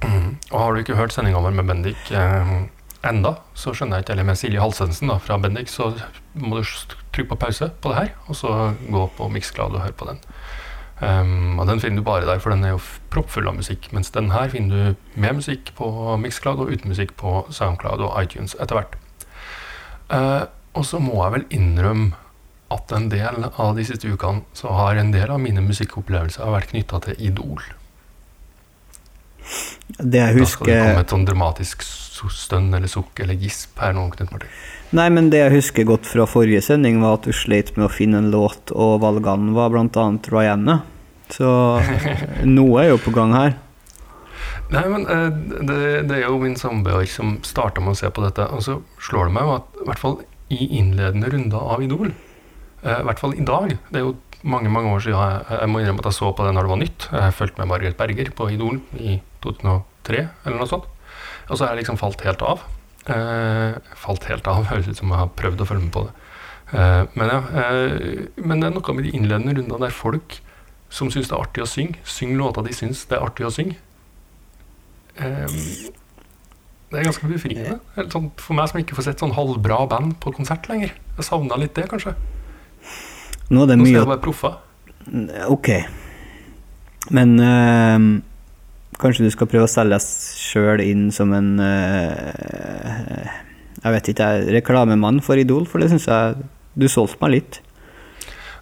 mm, 0.04 0.28
og 0.52 0.58
har 0.60 0.74
du 0.74 0.82
ikke 0.82 0.98
hørt 0.98 1.14
sendinga 1.14 1.42
vår 1.42 1.56
med 1.56 1.70
Bendik 1.70 2.12
um, 2.12 2.68
enda, 3.08 3.34
så 3.54 3.74
skjønner 3.74 3.98
jeg 3.98 4.06
ikke, 4.06 4.16
eller 4.16 4.28
med 4.28 4.40
Silje 4.40 4.62
Halsensen 4.62 5.10
da, 5.10 5.18
fra 5.22 5.38
Bendik, 5.42 5.72
så 5.72 5.90
må 6.38 6.60
du 6.60 6.68
trykke 7.14 7.32
på 7.32 7.40
pause 7.46 7.70
på 7.80 7.92
det 7.92 7.98
her, 8.02 8.14
og 8.28 8.38
så 8.38 8.54
gå 8.88 9.04
på 9.16 9.30
Mixcloud 9.32 9.74
og 9.74 9.84
høre 9.86 9.98
på 9.98 10.10
den. 10.12 10.22
Um, 10.98 11.60
og 11.62 11.68
den 11.70 11.80
finner 11.80 12.02
du 12.02 12.06
bare 12.06 12.26
der, 12.26 12.40
for 12.42 12.50
den 12.50 12.64
er 12.66 12.74
jo 12.74 12.84
proppfull 13.14 13.46
av 13.48 13.58
musikk, 13.58 13.90
mens 13.94 14.10
den 14.14 14.32
her 14.34 14.50
finner 14.50 14.94
du 14.94 15.18
med 15.20 15.38
musikk 15.38 15.72
på 15.78 15.88
Mixcloud 16.18 16.62
og 16.64 16.72
uten 16.74 16.90
musikk 16.90 17.14
på 17.18 17.40
Soundcloud 17.54 18.02
og 18.02 18.14
iTunes 18.22 18.56
etter 18.58 18.80
hvert. 18.80 18.98
Eh, 20.10 20.44
og 20.76 20.86
så 20.86 21.00
må 21.02 21.16
jeg 21.22 21.34
vel 21.36 21.46
innrømme 21.58 22.24
at 22.74 22.92
en 22.92 23.08
del 23.08 23.46
av 23.48 23.76
de 23.78 23.84
siste 23.88 24.10
ukene 24.10 24.44
så 24.56 24.72
har 24.76 24.98
en 25.00 25.12
del 25.14 25.30
av 25.32 25.40
mine 25.40 25.62
musikkopplevelser 25.64 26.50
vært 26.52 26.74
knytta 26.74 27.00
til 27.06 27.22
Idol. 27.30 27.62
Det 29.98 30.20
jeg 30.20 30.36
Da 30.36 30.48
skal 30.50 30.68
det 30.68 30.80
komme 30.82 31.04
et 31.06 31.14
sånn 31.14 31.24
dramatisk 31.24 31.86
stønn 32.34 32.68
eller 32.74 32.90
sukk 32.90 33.22
eller 33.22 33.38
gisp 33.40 33.78
her 33.80 33.94
nå, 33.96 34.08
Knut 34.12 34.34
Martin. 34.34 34.52
Nei, 34.98 35.08
men 35.14 35.30
det 35.32 35.40
jeg 35.40 35.54
husker 35.54 35.88
godt 35.88 36.08
fra 36.08 36.26
forrige 36.28 36.60
sending, 36.64 37.00
var 37.00 37.18
at 37.18 37.28
du 37.28 37.32
sleit 37.36 37.74
med 37.76 37.86
å 37.88 37.92
finne 37.92 38.20
en 38.22 38.30
låt, 38.32 38.72
og 38.72 39.00
valgene 39.04 39.54
var 39.56 39.76
annet 39.78 40.28
Rihanna. 40.32 40.80
Så 41.32 41.48
noe 42.58 42.84
er 42.84 42.92
jo 42.92 43.00
på 43.04 43.14
gang 43.16 43.34
her. 43.36 43.56
Nei, 44.72 44.84
men 44.92 45.06
eh, 45.08 45.28
det, 45.64 45.82
det 46.08 46.18
er 46.18 46.26
jo 46.26 46.40
min 46.40 46.56
samboer 46.58 47.06
som 47.08 47.38
starta 47.46 47.80
med 47.84 47.94
å 47.94 48.00
se 48.00 48.10
på 48.12 48.24
dette, 48.24 48.44
og 48.52 48.64
så 48.64 48.80
slår 49.00 49.28
det 49.28 49.36
meg 49.38 49.48
jo 49.48 49.54
at 49.56 49.80
i 49.80 49.86
hvert 49.88 50.02
fall 50.02 50.18
i 50.54 50.78
innledende 50.78 51.30
runder 51.32 51.72
av 51.74 51.82
Idol, 51.84 52.12
eh, 52.82 53.00
i 53.00 53.04
hvert 53.06 53.20
fall 53.20 53.34
i 53.36 53.44
dag 53.44 53.74
Det 53.90 54.00
er 54.00 54.06
jo 54.06 54.16
mange 54.42 54.70
mange 54.70 54.92
år 54.94 55.02
siden 55.02 55.18
jeg, 55.18 55.58
jeg 55.60 55.70
må 55.70 55.80
innrømme 55.82 56.02
at 56.04 56.10
jeg 56.12 56.18
så 56.20 56.30
på 56.32 56.46
det 56.46 56.54
når 56.54 56.66
det 56.66 56.72
var 56.72 56.80
nytt. 56.82 57.08
Jeg 57.10 57.34
fulgte 57.34 57.58
med 57.58 57.70
Margaret 57.72 57.98
Berger 57.98 58.30
på 58.38 58.48
Idol 58.54 58.80
i 59.02 59.18
2003, 59.42 60.28
eller 60.46 60.60
noe 60.60 60.70
sånt. 60.70 60.86
Og 61.48 61.56
så 61.56 61.64
har 61.64 61.72
jeg 61.72 61.82
liksom 61.82 61.98
falt 61.98 62.22
helt 62.26 62.44
av. 62.46 62.62
Eh, 63.08 63.78
falt 63.98 64.28
helt 64.30 64.48
av, 64.50 64.66
høres 64.70 64.90
ut 64.90 65.00
som 65.00 65.10
jeg 65.10 65.22
har 65.24 65.32
prøvd 65.38 65.64
å 65.64 65.68
følge 65.68 65.86
med 65.86 65.94
på 65.96 66.04
det. 66.06 66.14
Eh, 66.68 67.02
men 67.18 67.32
ja, 67.32 67.40
eh, 67.62 68.26
men 68.44 68.60
det 68.60 68.68
er 68.68 68.76
noe 68.76 68.96
med 68.96 69.08
de 69.08 69.14
innledende 69.16 69.56
rundene 69.56 69.86
der 69.86 69.94
folk 69.96 70.40
som 70.92 71.10
syns 71.12 71.28
det 71.28 71.36
er 71.36 71.44
artig 71.44 71.64
å 71.64 71.68
synge, 71.68 72.00
synger 72.08 72.40
låter 72.40 72.64
de 72.64 72.76
syns 72.76 73.04
det 73.08 73.18
er 73.18 73.24
artig 73.26 73.48
å 73.48 73.52
synge. 73.52 73.80
Det 76.88 76.96
er 76.96 77.04
ganske 77.04 77.28
befriende. 77.28 77.76
Sånn, 78.08 78.30
for 78.40 78.56
meg 78.56 78.70
som 78.70 78.80
ikke 78.80 78.96
får 78.96 79.10
sett 79.10 79.22
sånn 79.22 79.34
halvbra 79.36 79.82
band 79.90 80.14
på 80.22 80.32
konsert 80.36 80.68
lenger. 80.70 80.94
Jeg 81.18 81.26
savna 81.26 81.58
litt 81.60 81.74
det, 81.76 81.84
kanskje. 81.90 82.14
Nå 83.52 83.64
er 83.64 83.70
det 83.70 83.76
Nå 83.76 83.84
skal 83.84 83.92
mye 83.92 83.98
jeg 83.98 84.10
være 84.14 84.24
proffa. 84.24 84.52
Ok. 85.52 85.68
Men 87.12 87.34
øh, 87.40 88.08
kanskje 89.00 89.28
du 89.28 89.32
skal 89.34 89.50
prøve 89.52 89.68
å 89.68 89.72
selge 89.72 89.98
deg 89.98 90.08
sjøl 90.48 90.82
inn 90.84 91.06
som 91.14 91.32
en 91.36 91.54
øh, 91.64 93.28
Jeg 93.78 93.94
vet 93.94 94.10
ikke, 94.12 94.28
jeg 94.28 94.56
reklamemann 94.58 95.22
for 95.24 95.40
Idol, 95.40 95.68
for 95.68 95.80
det 95.80 95.90
syns 95.92 96.08
jeg 96.08 96.48
Du 96.78 96.88
solgte 96.88 97.20
meg 97.24 97.36
litt. 97.36 97.60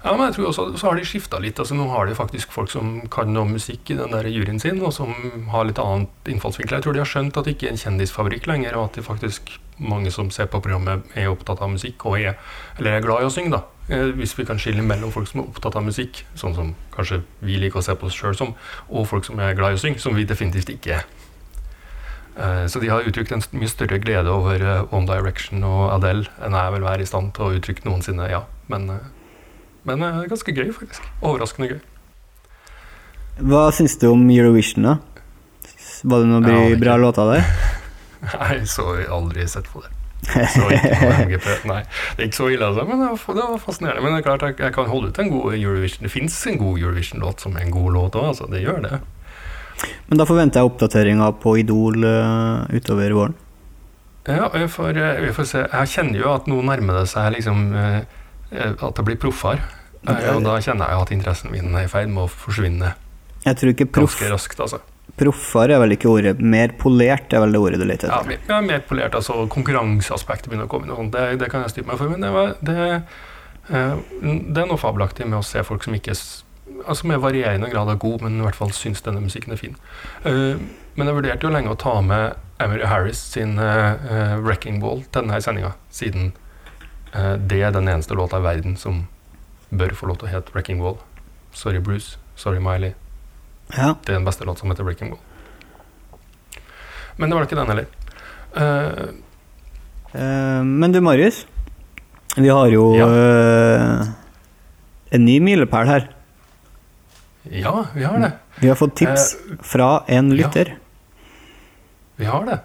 Ja, 0.06 0.12
men 0.14 0.28
jeg 0.28 0.36
tror 0.36 0.46
også 0.52 0.64
så 0.78 0.86
har 0.86 0.94
de 1.00 1.04
skifta 1.08 1.40
litt. 1.42 1.58
altså 1.58 1.74
Nå 1.74 1.88
har 1.90 2.06
de 2.06 2.14
faktisk 2.14 2.52
folk 2.54 2.70
som 2.70 3.00
kan 3.10 3.32
noe 3.34 3.48
musikk 3.50 3.90
i 3.90 3.96
den 3.98 4.12
der 4.14 4.28
juryen 4.30 4.60
sin, 4.62 4.78
og 4.86 4.92
som 4.94 5.10
har 5.50 5.66
litt 5.66 5.80
annet 5.82 6.30
innfallsvinkel. 6.30 6.76
Jeg 6.78 6.84
tror 6.86 6.94
de 6.94 7.02
har 7.02 7.10
skjønt 7.10 7.36
at 7.40 7.48
det 7.48 7.56
ikke 7.56 7.66
er 7.66 7.74
en 7.74 7.80
kjendisfabrikk 7.82 8.46
lenger, 8.46 8.76
og 8.78 8.84
at 8.92 9.00
det 9.00 9.04
faktisk 9.08 9.56
mange 9.82 10.12
som 10.14 10.30
ser 10.30 10.46
på 10.48 10.60
programmet, 10.62 11.02
er 11.18 11.26
opptatt 11.28 11.60
av 11.60 11.72
musikk 11.74 12.06
og 12.06 12.20
er, 12.20 12.38
eller 12.78 12.96
er 13.00 13.02
glad 13.04 13.24
i 13.24 13.26
å 13.26 13.34
synge. 13.34 13.50
da. 13.58 13.64
Eh, 13.90 14.12
Hvis 14.16 14.36
vi 14.38 14.46
kan 14.46 14.62
skille 14.62 14.82
mellom 14.86 15.10
folk 15.12 15.26
som 15.28 15.42
er 15.42 15.50
opptatt 15.50 15.74
av 15.76 15.84
musikk, 15.84 16.22
sånn 16.38 16.54
som 16.54 16.70
kanskje 16.94 17.22
vi 17.42 17.58
liker 17.58 17.82
å 17.82 17.84
se 17.84 17.98
på 17.98 18.06
oss 18.06 18.14
sjøl 18.14 18.38
som, 18.38 18.54
og 18.88 19.08
folk 19.10 19.26
som 19.26 19.42
er 19.42 19.58
glad 19.58 19.74
i 19.74 19.80
å 19.80 19.82
synge, 19.82 19.98
som 20.00 20.14
vi 20.14 20.24
definitivt 20.24 20.70
ikke 20.70 21.00
er. 21.00 21.04
Eh, 22.38 22.66
Så 22.70 22.80
de 22.80 22.88
har 22.94 23.02
uttrykt 23.02 23.32
en 23.32 23.42
mye 23.58 23.68
større 23.68 23.98
glede 23.98 24.30
over 24.30 24.62
eh, 24.62 24.94
One 24.94 25.06
Direction 25.10 25.64
og 25.64 25.90
Adele 25.98 26.30
enn 26.40 26.52
jeg 26.54 26.72
vil 26.72 26.86
være 26.86 27.02
i 27.02 27.10
stand 27.10 27.34
til 27.34 27.44
å 27.44 27.54
uttrykke 27.58 27.84
noensinne, 27.84 28.30
ja. 28.30 28.44
Men, 28.68 29.00
eh, 29.92 29.98
men 29.98 30.06
er 30.06 30.30
ganske 30.30 30.54
gøy, 30.54 30.70
faktisk. 30.74 31.04
Overraskende 31.22 31.74
gøy. 31.74 31.82
Hva 33.46 33.66
syns 33.76 33.98
du 34.00 34.08
om 34.10 34.24
Eurovision, 34.32 34.86
da? 34.86 34.96
Var 36.06 36.22
det 36.22 36.30
noen 36.30 36.48
Ja, 36.48 36.62
bra, 36.80 36.96
er 36.96 37.02
låter 37.02 37.30
der? 37.32 37.46
Nei, 38.40 38.58
så 38.68 38.94
aldri 39.12 39.46
sett 39.48 39.68
på 39.72 39.84
det. 39.84 39.92
Så 40.26 40.66
ikke 40.72 40.94
på 40.98 41.10
MGP. 41.28 41.48
Nei, 41.70 41.82
det 42.16 42.24
er 42.24 42.30
ikke 42.30 42.40
så 42.40 42.50
ille, 42.50 42.70
altså, 42.70 42.86
men 42.88 43.02
det 43.02 43.10
var, 43.12 43.38
det 43.38 43.48
var 43.52 43.62
fascinerende. 43.62 44.04
Men 44.04 44.16
det 44.16 44.22
er 44.22 44.28
klart, 44.28 44.46
jeg, 44.48 44.58
jeg 44.66 44.76
kan 44.76 44.90
holde 44.90 45.12
ut 45.12 45.20
en 45.22 45.32
god 45.32 45.58
Eurovision. 45.58 46.06
Det 46.08 46.12
fins 46.12 46.38
en 46.50 46.60
god 46.62 46.80
Eurovision-låt 46.82 47.44
som 47.44 47.56
er 47.56 47.66
en 47.66 47.74
god 47.76 47.90
låt 47.98 48.18
òg, 48.18 48.30
altså. 48.32 48.48
Det 48.50 48.64
gjør 48.64 48.82
det. 48.88 49.00
Men 50.08 50.20
da 50.20 50.24
forventer 50.28 50.62
jeg 50.62 50.70
oppdateringer 50.70 51.34
på 51.42 51.58
Idol 51.60 52.06
uh, 52.06 52.64
utover 52.72 53.12
våren. 53.12 53.36
Ja, 54.26 54.50
vi 54.54 54.68
får, 54.68 54.96
eh, 54.96 55.20
vi 55.20 55.32
får 55.32 55.44
se. 55.44 55.58
Jeg 55.72 55.88
kjenner 55.88 56.18
jo 56.18 56.30
at 56.34 56.48
nå 56.50 56.58
nærmer 56.66 56.98
det 56.98 57.10
seg 57.12 57.30
liksom 57.36 57.68
eh, 57.78 57.98
eh, 58.00 58.24
At 58.56 58.96
jeg 59.00 59.04
blir 59.04 59.16
proffere. 59.20 59.60
Eh, 60.08 60.28
Og 60.36 60.42
da 60.44 60.56
kjenner 60.62 60.88
jeg 60.92 61.02
at 61.02 61.10
interessen 61.16 61.50
min 61.50 61.74
er 61.74 61.84
i 61.84 61.90
ferd 61.90 62.08
med 62.12 62.24
å 62.24 62.28
forsvinne 62.30 62.92
Jeg 63.46 63.56
tror 63.58 63.72
ikke 63.72 63.86
proff, 63.90 64.16
ganske 64.20 64.32
raskt, 64.32 64.60
altså. 64.60 64.80
Proffere 65.16 65.74
er 65.76 65.80
vel 65.80 65.94
ikke 65.96 66.10
ordet. 66.10 66.40
Mer 66.40 66.74
polert 66.78 67.32
er 67.32 67.40
vel 67.40 67.52
det 67.54 67.60
ordet 67.62 67.78
du 67.80 67.86
leter 67.88 68.08
Ja, 68.10 68.18
etter. 68.20 68.28
mer, 68.28 68.38
ja, 68.48 68.60
mer 68.60 68.80
polert. 68.86 69.14
altså 69.14 69.46
Konkurranseaspektet 69.48 70.50
begynner 70.50 70.66
å 70.66 70.72
komme 70.72 70.86
inn. 70.90 71.10
Det, 71.10 71.38
det 71.40 71.50
kan 71.50 71.62
jeg 71.64 71.70
styre 71.74 71.86
meg 71.86 71.98
for. 71.98 72.08
Men 72.12 72.20
det, 72.26 72.56
det, 72.66 73.02
eh, 73.70 73.94
det 74.52 74.62
er 74.62 74.66
noe 74.70 74.78
fabelaktig 74.80 75.26
med 75.26 75.38
å 75.40 75.44
se 75.46 75.62
folk 75.66 75.84
som 75.86 75.94
ikke 75.94 76.14
altså 76.86 77.06
med 77.06 77.20
varierende 77.22 77.70
grad 77.70 77.88
er 77.88 77.98
god, 78.02 78.22
men 78.26 78.40
i 78.40 78.44
hvert 78.44 78.58
fall 78.58 78.72
syns 78.74 79.00
denne 79.06 79.22
musikken 79.22 79.54
er 79.54 79.60
fin. 79.60 79.76
Eh, 80.26 80.58
men 80.96 81.06
jeg 81.10 81.16
vurderte 81.16 81.46
jo 81.46 81.52
lenge 81.54 81.70
å 81.72 81.78
ta 81.78 82.00
med 82.02 82.34
Emery 82.62 82.86
Harris 82.88 83.18
sin 83.32 83.58
eh, 83.58 83.92
eh, 84.10 84.34
'Wrecking 84.40 84.80
Ball' 84.82 85.04
til 85.10 85.22
denne 85.22 85.40
sendinga, 85.42 85.72
siden 85.90 86.32
eh, 86.32 86.45
det 87.48 87.62
er 87.62 87.70
den 87.72 87.88
eneste 87.88 88.14
låta 88.14 88.38
i 88.38 88.44
verden 88.44 88.76
som 88.76 89.06
bør 89.72 89.94
få 89.96 90.06
lov 90.10 90.18
til 90.20 90.28
å 90.28 90.32
hete 90.32 90.52
'Wrecking 90.52 90.80
Ball'. 90.82 90.98
Sorry, 91.52 91.78
Bruce. 91.78 92.18
Sorry, 92.36 92.58
Miley. 92.60 92.92
Ja. 93.76 93.94
Det 94.04 94.12
er 94.12 94.18
den 94.18 94.24
beste 94.26 94.44
låta 94.44 94.60
som 94.60 94.70
heter 94.70 94.84
Breaking 94.84 95.10
Ball. 95.10 95.20
Men 97.16 97.30
det 97.30 97.36
var 97.38 97.46
ikke 97.46 97.56
den 97.56 97.70
heller. 97.72 97.86
Uh, 98.56 99.08
uh, 100.14 100.62
men 100.64 100.92
du, 100.92 101.00
Marius. 101.00 101.46
Vi 102.36 102.48
har 102.52 102.68
jo 102.68 102.94
Ja. 102.96 103.06
uh, 103.08 104.06
en 105.10 105.24
ny 105.24 105.38
milepæl 105.40 105.86
her. 105.86 106.08
ja, 107.50 107.86
vi 107.94 108.02
har 108.04 108.18
det. 108.18 108.32
Vi 108.60 108.68
har 108.68 108.74
fått 108.76 108.96
tips 108.96 109.34
Eh, 109.34 109.56
fra 109.62 110.04
en 110.08 110.30
ja. 110.30 110.36
lytter. 110.46 110.76
Vi 112.16 112.24
har 112.24 112.44
det. 112.44 112.60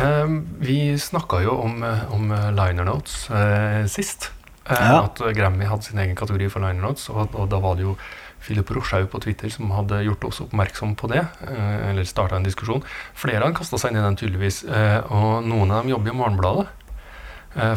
Eh, 0.00 0.26
vi 0.58 0.98
snakka 0.98 1.42
jo 1.44 1.50
om, 1.50 1.82
eh, 1.82 2.12
om 2.14 2.32
eh, 2.32 2.50
liner 2.52 2.84
notes 2.84 3.30
eh, 3.30 3.84
sist. 3.86 4.30
Ja. 4.68 5.02
At 5.02 5.18
Grammy 5.34 5.66
hadde 5.66 5.82
sin 5.82 5.98
egen 5.98 6.16
kategori 6.16 6.48
for 6.50 6.62
liner 6.62 6.82
notes. 6.84 7.08
Og, 7.10 7.34
og 7.34 7.48
da 7.50 7.58
var 7.60 7.76
det 7.76 7.84
jo 7.88 7.96
Philip 8.40 8.70
Roshaug 8.72 9.08
på 9.12 9.20
Twitter 9.20 9.50
som 9.52 9.72
hadde 9.74 10.02
gjort 10.06 10.24
oss 10.28 10.40
oppmerksom 10.44 10.94
på 10.96 11.10
det. 11.10 11.24
eller 11.44 12.06
starta 12.08 12.38
en 12.38 12.46
diskusjon. 12.46 12.84
Flere 13.18 13.42
har 13.42 13.56
kasta 13.56 13.76
seg 13.76 13.90
inn 13.90 13.98
i 14.00 14.04
den, 14.04 14.16
tydeligvis. 14.16 14.62
og 15.10 15.44
noen 15.44 15.74
av 15.74 15.82
dem 15.82 15.90
jobber 15.90 16.14
i 16.14 16.16
Morgenbladet. 16.16 16.64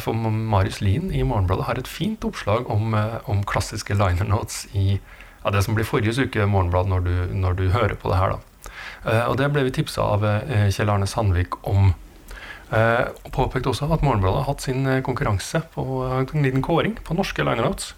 For 0.06 0.14
Marius 0.14 0.80
Lien 0.80 1.10
i 1.12 1.26
Morgenbladet 1.28 1.66
har 1.68 1.82
et 1.82 1.90
fint 1.90 2.24
oppslag 2.24 2.70
om, 2.72 2.96
om 3.28 3.44
klassiske 3.44 3.98
liner 3.98 4.30
notes 4.30 4.68
i 4.72 4.94
ja, 4.94 5.52
det 5.52 5.66
som 5.66 5.76
blir 5.76 5.90
forrige 5.90 6.30
uke 6.30 6.48
Morgenblad 6.48 6.88
når 6.88 7.04
du, 7.10 7.14
når 7.44 7.60
du 7.60 7.66
hører 7.74 7.98
på 8.00 8.14
det 8.14 8.22
her. 8.22 8.38
da. 8.38 9.20
Og 9.28 9.36
det 9.42 9.52
ble 9.52 9.66
vi 9.68 9.76
tipsa 9.82 10.06
av 10.16 10.24
Kjell 10.72 10.94
Arne 10.94 11.10
Sandvik 11.10 11.60
om. 11.68 11.92
Eh, 12.74 13.06
og 13.26 13.32
påpekte 13.36 13.70
også 13.70 13.88
at 13.94 14.02
Morgenbladet 14.06 14.42
har 14.42 14.50
hatt 14.50 14.66
sin 14.66 14.88
eh, 14.90 15.02
konkurranse 15.06 15.62
på 15.76 15.84
en 16.08 16.46
liten 16.46 16.64
kåring 16.66 16.96
på 17.06 17.18
norske 17.18 17.46
liner 17.46 17.68
notes. 17.68 17.92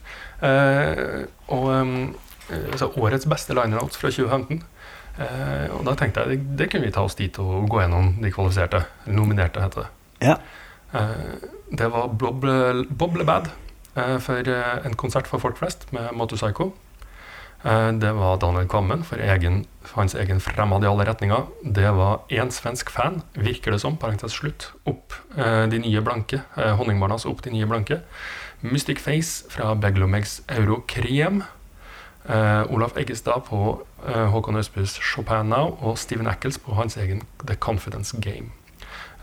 Eh, 0.44 1.26
og 1.56 1.68
eh, 1.72 2.64
altså 2.74 2.92
årets 3.00 3.28
beste 3.32 3.56
liner 3.56 3.80
notes 3.80 4.02
fra 4.02 4.12
2015. 4.12 4.64
Eh, 5.16 5.68
og 5.72 5.86
da 5.88 5.96
tenkte 5.96 6.26
jeg 6.26 6.36
det, 6.36 6.58
det 6.60 6.70
kunne 6.72 6.90
vi 6.90 6.96
ta 6.96 7.06
oss 7.08 7.16
dit 7.16 7.40
og 7.40 7.70
gå 7.72 7.84
gjennom 7.86 8.18
de 8.20 8.34
kvalifiserte. 8.36 8.84
Nominerte, 9.08 9.64
heter 9.64 9.86
det. 9.86 9.92
Ja. 10.28 10.40
Eh, 10.92 11.52
det 11.72 11.88
var 11.94 12.12
Bob, 12.12 12.44
Bob 12.90 13.16
LeBad 13.18 13.54
for 13.96 14.50
en 14.52 14.98
konsert 15.00 15.28
for 15.32 15.40
folk 15.40 15.56
flest 15.56 15.88
med 15.96 16.12
Motorpsycho. 16.20 16.68
Eh, 16.68 16.85
det 17.66 18.12
var 18.14 18.38
Daniel 18.38 18.68
Kvammen 18.70 19.02
for, 19.02 19.18
egen, 19.18 19.64
hans 19.96 20.14
egen 20.14 20.38
fremad 20.44 20.84
i 20.86 20.90
alle 20.90 21.06
retninger. 21.08 21.48
Det 21.64 21.90
var 21.98 22.20
én 22.30 22.52
svensk 22.54 22.92
fan, 22.94 23.24
virker 23.34 23.74
det 23.74 23.80
som, 23.82 23.98
parentes 23.98 24.36
slutt, 24.38 24.68
opp 24.86 25.16
eh, 25.34 25.66
de 25.72 25.80
nye 25.82 26.04
blanke. 26.06 26.44
Eh, 26.60 26.76
Honningbarnas 26.78 27.26
opp 27.26 27.42
de 27.42 27.56
nye 27.56 27.66
blanke. 27.66 28.04
Mystic 28.62 29.02
Face 29.02 29.50
fra 29.50 29.74
Beglomegs 29.74 30.44
Eurokrem. 30.48 31.42
Eh, 32.30 32.64
Olaf 32.70 32.98
Eggestad 32.98 33.50
på 33.50 33.64
eh, 34.08 34.28
Håkon 34.30 34.62
Østbys 34.62 35.00
Chopin 35.02 35.50
Now. 35.50 35.74
Og 35.82 35.98
Steven 35.98 36.30
Ackles 36.30 36.62
på 36.62 36.78
hans 36.78 36.98
egen 37.02 37.26
The 37.46 37.58
Confidence 37.58 38.18
Game. 38.22 38.54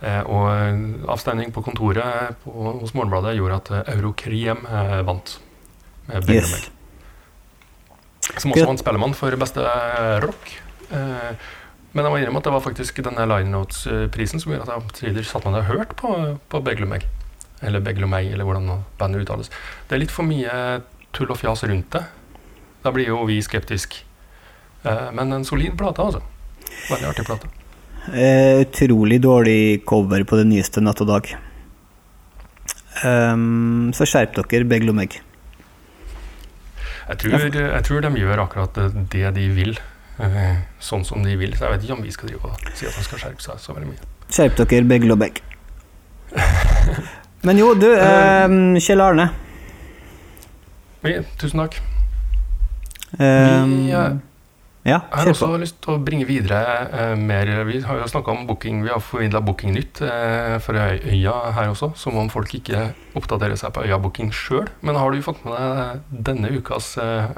Eh, 0.02 0.22
og 0.26 0.50
eh, 0.50 0.84
avstemning 1.14 1.54
på 1.54 1.62
kontoret 1.62 2.34
på, 2.42 2.50
hos 2.82 2.94
Morgenbladet 2.94 3.36
gjorde 3.38 3.62
at 3.62 3.74
eh, 3.78 3.96
Eurokrem 3.96 4.66
eh, 4.66 5.00
vant. 5.06 5.38
Med 6.10 6.26
Begge 6.26 6.42
Yes. 6.42 6.70
Som 8.30 8.54
også 8.54 8.68
vant 8.68 8.82
Spellemann 8.82 9.16
for 9.18 9.34
beste 9.40 9.64
eh, 9.66 10.20
rock. 10.22 10.54
Eh, 10.92 11.48
men 11.92 12.06
jeg 12.06 12.12
må 12.12 12.20
innrømme 12.20 12.40
at 12.40 12.46
det 12.48 12.54
var 12.54 12.64
faktisk 12.64 13.02
denne 13.04 13.26
Line 13.28 13.52
Notes-prisen 13.52 14.40
som 14.40 14.54
gjorde 14.54 14.78
at 14.78 15.02
jeg 15.02 15.26
satt 15.28 15.44
meg 15.44 15.56
ned 15.56 15.64
og 15.64 15.68
hørte 15.68 15.98
på, 15.98 16.12
på 16.52 16.62
Beglomeg. 16.64 17.04
Eller 17.62 17.84
Beglomeg, 17.84 18.30
eller 18.32 18.48
hvordan 18.48 18.84
bandet 18.98 19.26
uttales. 19.26 19.52
Det 19.88 19.96
er 19.96 20.02
litt 20.02 20.14
for 20.14 20.26
mye 20.26 20.80
tull 21.12 21.30
og 21.34 21.40
fjas 21.42 21.66
rundt 21.68 21.92
det. 21.94 22.06
Da 22.82 22.92
blir 22.94 23.12
jo 23.12 23.20
vi 23.28 23.38
skeptiske. 23.44 24.06
Eh, 24.82 25.10
men 25.14 25.36
en 25.36 25.44
solid 25.46 25.76
plate, 25.78 26.02
altså. 26.02 26.22
Veldig 26.88 27.10
artig 27.10 27.26
plate. 27.28 27.50
Eh, 28.10 28.62
utrolig 28.64 29.20
dårlig 29.22 29.84
cover 29.86 30.24
på 30.26 30.40
det 30.40 30.48
nyeste 30.50 30.82
Natt 30.82 31.04
og 31.04 31.12
Dag. 31.12 31.28
Um, 33.02 33.90
så 33.96 34.06
skjerp 34.06 34.34
dere, 34.38 34.66
Beglo 34.68 34.94
meg. 34.94 35.20
Jeg 37.08 37.18
tror, 37.18 37.46
jeg 37.58 37.84
tror 37.84 38.04
de 38.04 38.10
gjør 38.20 38.42
akkurat 38.44 38.82
det 39.12 39.34
de 39.36 39.46
vil, 39.56 39.78
eh, 40.22 40.56
sånn 40.80 41.04
som 41.04 41.22
de 41.24 41.36
vil. 41.36 41.54
Så 41.56 41.66
jeg 41.66 41.74
vet 41.76 41.86
ikke 41.86 41.96
om 41.98 42.04
vi 42.06 42.14
skal 42.14 42.30
drive 42.30 42.50
og 42.50 42.68
si 42.74 42.86
at 42.86 42.98
de 42.98 43.06
skal 43.06 43.22
skjerpe 43.24 43.42
seg 43.44 43.62
så 43.62 43.74
veldig 43.76 43.90
mye. 43.90 44.10
Skjerp 44.32 44.60
dere, 44.62 44.84
begge 44.88 45.10
og 45.12 45.18
begge. 45.20 45.42
Men 47.42 47.58
jo, 47.58 47.72
du, 47.74 47.88
eh, 48.08 48.58
Kjell 48.80 49.02
Arne. 49.02 49.30
Tusen 51.40 51.64
takk. 51.64 51.80
Um, 53.18 53.72
Vi, 53.72 53.90
eh, 53.92 54.12
ja, 54.84 54.96
Jeg 54.98 55.14
har 55.14 55.28
også 55.30 55.46
på. 55.46 55.58
lyst 55.62 55.76
til 55.84 55.92
å 55.94 55.98
bringe 56.02 56.26
videre 56.26 56.58
eh, 56.90 57.12
mer 57.14 57.46
Vi 57.68 57.80
har 57.86 58.00
jo 58.00 58.08
snakka 58.10 58.32
om 58.34 58.46
booking, 58.48 58.80
vi 58.82 58.90
har 58.90 58.98
formidla 58.98 59.40
bookingnytt 59.40 60.00
eh, 60.02 60.56
for 60.64 60.74
Øya 60.74 61.34
her 61.54 61.70
også, 61.70 61.92
som 61.96 62.16
om 62.18 62.30
folk 62.32 62.50
ikke 62.58 62.88
oppdaterer 63.14 63.54
seg 63.60 63.70
på 63.76 63.84
Øya-booking 63.86 64.32
sjøl. 64.34 64.66
Men 64.82 64.98
har 64.98 65.12
du 65.14 65.22
fått 65.22 65.44
med 65.46 65.54
deg 65.54 66.24
denne 66.32 66.50
ukas 66.58 66.96
eh, 66.98 67.30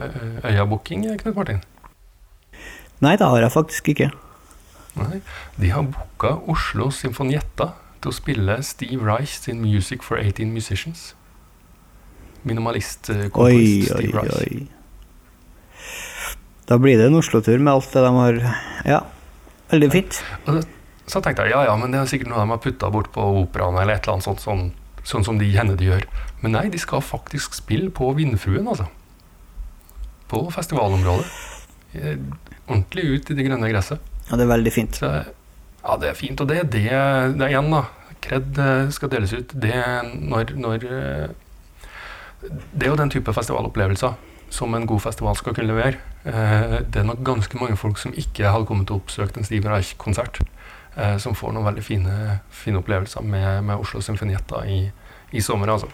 Øya-booking, 0.48 1.04
Knut 1.20 1.36
Martin? 1.36 1.60
Nei, 3.04 3.16
det 3.20 3.26
har 3.28 3.40
jeg 3.44 3.52
faktisk 3.52 3.88
ikke. 3.92 4.10
Nei. 4.96 5.20
De 5.60 5.68
har 5.74 5.82
booka 5.90 6.36
Oslo 6.48 6.88
Symfonietta 6.94 7.72
til 8.00 8.12
å 8.12 8.14
spille 8.14 8.56
Steve 8.64 9.04
Reich 9.04 9.36
sin 9.42 9.60
Music 9.60 10.04
for 10.06 10.16
18 10.16 10.48
Musicians. 10.54 11.10
Minimalistkomponist 12.44 13.90
Steve 13.90 14.16
Reich. 14.16 14.32
oi, 14.38 14.48
oi. 14.62 14.66
Da 16.68 16.78
blir 16.80 16.96
det 16.98 17.10
en 17.10 17.18
Oslo-tur 17.18 17.58
med 17.60 17.72
alt 17.74 17.90
det 17.92 18.04
de 18.04 18.12
har 18.16 18.38
Ja, 18.88 19.00
veldig 19.72 19.90
fint. 19.92 20.20
Og 20.48 20.62
Så 21.06 21.20
tenkte 21.20 21.44
jeg 21.44 21.52
ja, 21.52 21.64
ja, 21.68 21.74
men 21.76 21.92
det 21.92 22.00
er 22.00 22.08
sikkert 22.08 22.30
noe 22.32 22.40
de 22.40 22.54
har 22.54 22.60
putta 22.64 22.88
bort 22.92 23.10
på 23.12 23.24
operaen 23.42 23.76
eller 23.76 23.98
et 23.98 24.06
eller 24.06 24.16
annet 24.16 24.24
sånt, 24.24 24.40
sånn, 24.40 24.62
sånn 25.04 25.26
som 25.26 25.36
de 25.40 25.50
Kennedy 25.52 25.90
gjør. 25.90 26.06
Men 26.40 26.56
nei, 26.56 26.68
de 26.72 26.80
skal 26.80 27.04
faktisk 27.04 27.52
spille 27.58 27.90
på 27.92 28.08
Vindfruen, 28.16 28.64
altså. 28.72 28.86
På 30.32 30.46
festivalområdet. 30.54 31.28
Eh, 31.92 32.16
Ordentlig 32.64 33.04
ut 33.04 33.30
i 33.30 33.36
det 33.36 33.44
grønne 33.44 33.68
gresset. 33.68 34.00
Ja, 34.30 34.38
det 34.40 34.46
er 34.46 34.54
veldig 34.54 34.72
fint. 34.72 34.96
Så, 34.96 35.10
ja, 35.84 35.96
det 36.00 36.08
er 36.08 36.16
fint. 36.16 36.40
Og 36.40 36.48
det 36.48 36.62
er 36.62 36.64
det, 36.72 36.86
det 37.36 37.44
er 37.44 37.52
igjen, 37.52 37.68
da. 37.74 37.82
Kred 38.24 38.60
eh, 38.64 38.88
skal 38.96 39.12
deles 39.12 39.36
ut. 39.36 39.52
Det 39.60 39.76
når, 40.24 40.54
når 40.56 40.88
eh, 40.88 41.28
Det 42.72 42.86
er 42.86 42.94
jo 42.94 42.96
den 43.02 43.12
type 43.12 43.36
festivalopplevelser 43.36 44.16
som 44.54 44.72
en 44.76 44.88
god 44.88 45.04
festival 45.04 45.36
skal 45.36 45.52
kunne 45.52 45.74
levere. 45.74 46.00
Eh, 46.24 46.78
Det 46.88 46.96
er 46.96 47.04
nok 47.04 47.24
ganske 47.24 47.58
mange 47.60 47.76
folk 47.76 47.98
som 48.00 48.12
ikke 48.16 48.48
hadde 48.48 48.66
kommet 48.66 48.90
og 48.90 49.02
oppsøkt 49.02 49.36
en 49.36 49.44
Steve 49.44 49.68
Reich-konsert, 49.68 50.40
eh, 50.96 51.16
som 51.18 51.34
får 51.34 51.52
noen 51.52 51.66
veldig 51.66 51.84
fine, 51.84 52.40
fine 52.50 52.80
opplevelser 52.80 53.22
med, 53.22 53.62
med 53.64 53.76
Oslo 53.76 54.00
Symfonietta 54.00 54.62
i, 54.66 54.90
i 55.32 55.40
sommer, 55.44 55.68
altså. 55.74 55.90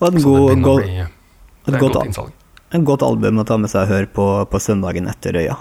Og 0.00 0.08
et, 0.08 0.14
det 0.14 0.24
god, 0.24 0.62
god, 0.62 0.82
bli 0.82 0.96
det 0.96 1.74
et, 1.74 1.80
godt, 1.80 2.16
godt 2.16 2.34
et 2.74 2.84
godt 2.84 3.02
album 3.02 3.38
å 3.40 3.44
ta 3.48 3.56
med 3.56 3.70
seg 3.72 3.86
og 3.86 3.94
høre 3.94 4.06
på 4.12 4.26
på 4.50 4.58
søndagen 4.60 5.08
etter 5.08 5.38
Øya. 5.40 5.56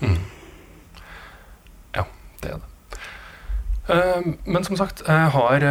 Mm. 0.00 0.16
Ja, 1.96 2.06
det 2.42 2.54
er 2.54 2.56
det. 2.56 3.00
Eh, 3.92 4.32
men 4.46 4.64
som 4.64 4.76
sagt, 4.80 5.02
jeg 5.06 5.30
har 5.36 5.68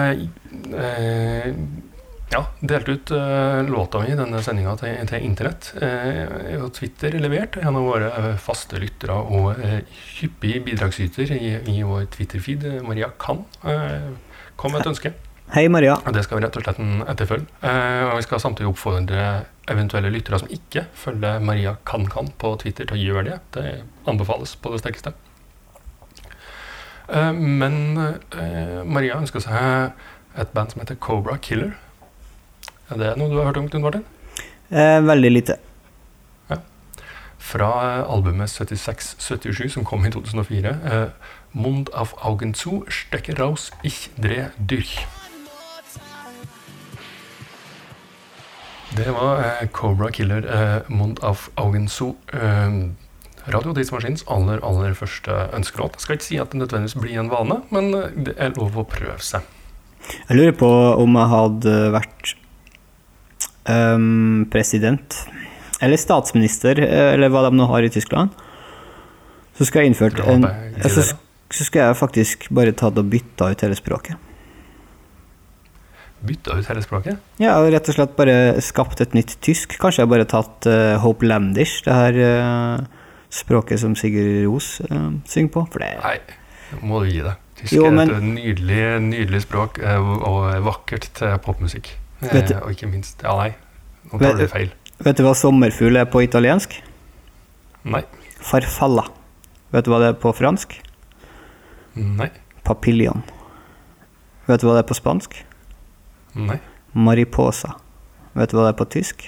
ja, 2.33 2.41
delt 2.59 2.89
ut 2.89 3.11
uh, 3.13 3.61
låta 3.67 4.01
mi, 4.01 4.11
i 4.11 4.17
denne 4.17 4.41
sendinga, 4.43 4.75
til, 4.81 4.95
til 5.09 5.27
internett. 5.27 5.71
Uh, 5.77 6.63
og 6.63 6.71
Twitter 6.77 7.17
levert 7.21 7.59
en 7.61 7.75
av 7.75 7.85
våre 7.85 8.09
eh, 8.09 8.31
faste 8.41 8.79
lyttere 8.81 9.15
og 9.15 9.61
uh, 9.61 9.77
hyppig 10.17 10.57
bidragsyter 10.65 11.35
i, 11.35 11.53
i 11.75 11.77
vår 11.85 12.09
Twitter-feed, 12.15 12.65
eh, 12.71 12.81
Maria 12.85 13.11
Kann, 13.21 13.45
eh, 13.67 14.11
kom 14.55 14.75
med 14.75 14.85
et 14.85 14.93
ønske. 14.95 15.13
Hei, 15.53 15.67
Maria. 15.69 15.93
Og 16.01 16.13
det 16.15 16.23
skal 16.25 16.39
vi 16.39 16.43
rett 16.43 16.55
og 16.57 16.63
slett 16.65 16.79
etterfølge. 17.11 17.45
Eh, 17.61 18.03
og 18.07 18.15
vi 18.17 18.23
skal 18.25 18.41
samtidig 18.41 18.71
oppfordre 18.71 19.25
eventuelle 19.69 20.09
lyttere 20.09 20.39
som 20.41 20.49
ikke 20.49 20.87
følger 20.97 21.43
Maria 21.45 21.75
Kan-Kan 21.85 22.31
på 22.41 22.55
Twitter, 22.63 22.89
til 22.89 22.97
å 22.97 23.03
gjøre 23.03 23.25
det. 23.29 23.37
Det 23.53 24.09
anbefales 24.09 24.55
på 24.57 24.73
det 24.73 24.81
sterkeste. 24.81 25.13
Eh, 27.13 27.31
men 27.37 27.77
eh, 28.01 28.81
Maria 28.89 29.19
ønsker 29.21 29.45
seg 29.45 29.93
et 30.35 30.51
band 30.57 30.73
som 30.73 30.81
heter 30.81 30.97
Cobra 30.97 31.37
Killer. 31.37 31.75
Er 32.85 32.99
det 33.01 33.15
noe 33.17 33.31
du 33.31 33.39
har 33.39 33.47
hørt 33.49 33.57
om, 33.57 33.69
Knut 33.69 33.81
Martin? 33.81 34.03
Eh, 34.69 34.99
veldig 35.01 35.31
lite. 35.31 35.57
Fra 37.45 37.69
eh, 37.99 38.03
albumet 38.09 38.49
76-77, 38.49 39.67
som 39.75 39.85
kom 39.85 40.05
i 40.05 40.11
2004. 40.13 40.71
Eh, 40.85 41.33
Mund 41.53 41.91
auf 41.93 42.15
Augen 42.25 42.53
zu, 42.57 42.83
stecker 42.89 43.37
raus, 43.37 43.71
ich 43.83 44.09
dre 44.17 44.49
durch. 44.57 44.97
Det 48.95 49.11
var 49.13 49.43
eh, 49.43 49.67
Cobra 49.73 50.09
Killer, 50.11 50.45
eh, 50.45 50.81
Mund 50.89 51.23
auf 51.23 51.51
Augen 51.55 51.87
zu. 51.87 52.15
Eh, 52.33 52.89
Radio 53.45 53.73
Tidsmaskins 53.77 54.25
aller, 54.29 54.61
aller 54.65 54.93
første 54.97 55.33
ønskelåt. 55.53 55.99
Jeg 55.99 56.05
skal 56.05 56.17
ikke 56.17 56.27
si 56.29 56.39
at 56.41 56.53
det 56.53 56.63
nødvendigvis 56.63 56.97
blir 57.01 57.19
en 57.21 57.29
vane, 57.29 57.61
men 57.69 57.93
eh, 57.93 58.09
det 58.29 58.37
er 58.41 58.57
lov 58.57 58.77
å 58.77 58.87
prøve 58.89 59.21
seg. 59.21 59.45
Jeg 60.29 60.37
lurer 60.37 60.57
på 60.57 60.69
om 61.01 61.17
jeg 61.17 61.33
hadde 61.33 61.77
vært 61.93 62.35
ehm, 63.71 64.45
president, 64.51 65.19
eller 65.81 65.99
statsminister, 65.99 66.79
eh, 66.79 67.13
eller 67.13 67.31
hva 67.33 67.45
de 67.47 67.55
nå 67.57 67.67
har 67.69 67.85
i 67.85 67.91
Tyskland. 67.93 68.33
Så 69.55 69.67
skal 69.67 69.83
jeg 69.83 69.93
innført 69.93 70.19
en 70.27 70.43
så, 70.83 71.15
så 71.51 71.67
skal 71.67 71.85
jeg 71.87 71.99
faktisk 71.99 72.49
bare 72.55 72.75
tatt 72.75 72.97
og 72.99 73.11
bytta 73.11 73.51
ut 73.53 73.63
hele 73.63 73.77
språket. 73.77 74.19
Bytta 76.25 76.57
ut 76.57 76.67
hele 76.71 76.81
språket. 76.83 77.21
Ja, 77.41 77.57
og 77.61 77.69
rett 77.73 77.87
og 77.91 77.97
slett 77.97 78.15
bare 78.17 78.57
skapt 78.65 79.01
et 79.03 79.13
nytt 79.15 79.37
tysk. 79.45 79.77
Kanskje 79.81 80.03
jeg 80.03 80.11
bare 80.11 80.27
tatt 80.27 80.67
uh, 80.67 80.97
Hope 81.03 81.27
Landish, 81.27 81.83
det 81.85 81.95
her 81.95 82.19
uh, 82.19 83.09
språket 83.29 83.83
som 83.83 83.95
Sigurd 83.99 84.47
Ros 84.47 84.79
uh, 84.89 85.11
synger 85.29 85.53
på. 85.53 85.65
For 85.73 85.85
det 85.85 85.91
Nei, 86.01 86.17
må 86.81 87.03
du 87.03 87.11
gi 87.11 87.21
deg. 87.21 87.43
Tysk 87.55 87.77
Jo, 87.77 87.85
er 87.87 88.01
et 88.03 88.25
nydelig, 88.25 88.81
nydelig 89.05 89.45
språk, 89.45 89.79
og 89.79 90.41
er 90.49 90.65
vakkert 90.65 91.07
til 91.15 91.37
popmusikk. 91.45 91.93
Vet 92.21 92.51
eh, 92.51 92.59
og 92.63 92.71
ikke 92.71 92.87
minst 92.89 93.21
Ja, 93.23 93.35
nei, 93.37 93.51
nå 94.11 94.19
tar 94.19 94.33
du 94.37 94.43
du- 94.45 94.47
feil. 94.51 94.71
Vet 95.03 95.17
du 95.17 95.23
hva 95.25 95.33
sommerfugl 95.35 95.97
er 95.99 96.05
på 96.07 96.21
italiensk? 96.23 96.77
Nei. 97.83 98.03
Farfalla. 98.39 99.03
Vet 99.73 99.85
du 99.85 99.91
hva 99.91 99.99
det 99.99 100.07
er 100.13 100.19
på 100.21 100.31
fransk? 100.35 100.77
Nei. 101.95 102.29
Papillion 102.63 103.21
Vet 104.47 104.61
du 104.61 104.67
hva 104.67 104.75
det 104.77 104.83
er 104.85 104.87
på 104.89 104.95
spansk? 104.97 105.35
Nei. 106.35 106.59
Mariposa. 106.93 107.73
Vet 108.35 108.51
du 108.51 108.57
hva 108.57 108.67
det 108.67 108.73
er 108.75 108.79
på 108.79 108.87
tysk? 108.93 109.25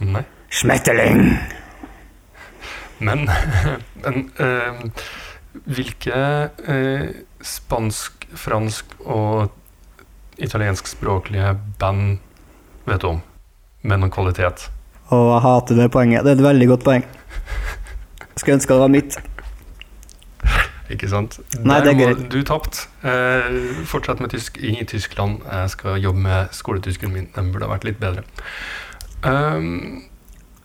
Nei. 0.00 0.24
Schmetterling! 0.52 1.36
Men, 3.02 3.24
men 4.04 4.30
øh, 4.38 4.82
hvilke 5.66 6.18
øh, 6.68 7.08
spansk, 7.42 8.26
fransk 8.38 8.94
og 9.04 9.50
italienskspråklige 10.42 11.56
band 11.80 12.18
vet 12.88 13.02
du 13.02 13.12
om? 13.14 13.20
Med 13.82 14.02
noen 14.02 14.12
kvalitet? 14.14 14.68
Å, 15.10 15.16
jeg 15.16 15.42
hater 15.44 15.78
det 15.78 15.90
poenget. 15.94 16.24
Det 16.24 16.34
er 16.34 16.40
et 16.40 16.46
veldig 16.46 16.68
godt 16.70 16.86
poeng. 16.86 17.04
Skulle 18.38 18.58
ønske 18.58 18.72
det 18.72 18.82
var 18.82 18.92
mitt. 18.92 19.18
Ikke 20.92 21.08
sant? 21.08 21.38
Nei, 21.64 21.78
det 21.84 21.92
er 21.92 21.98
greit. 21.98 22.22
Du 22.32 22.40
tapte. 22.46 22.86
Eh, 23.06 23.84
fortsett 23.88 24.20
med 24.20 24.32
tysk 24.34 24.58
i 24.60 24.74
Tyskland. 24.88 25.40
Jeg 25.48 25.70
skal 25.74 26.00
jobbe 26.02 26.24
med 26.24 26.56
skoletysken 26.56 27.12
min. 27.12 27.28
Den 27.36 27.52
burde 27.52 27.68
ha 27.68 27.74
vært 27.74 27.86
litt 27.88 28.00
bedre. 28.02 28.24
Um, 29.22 30.02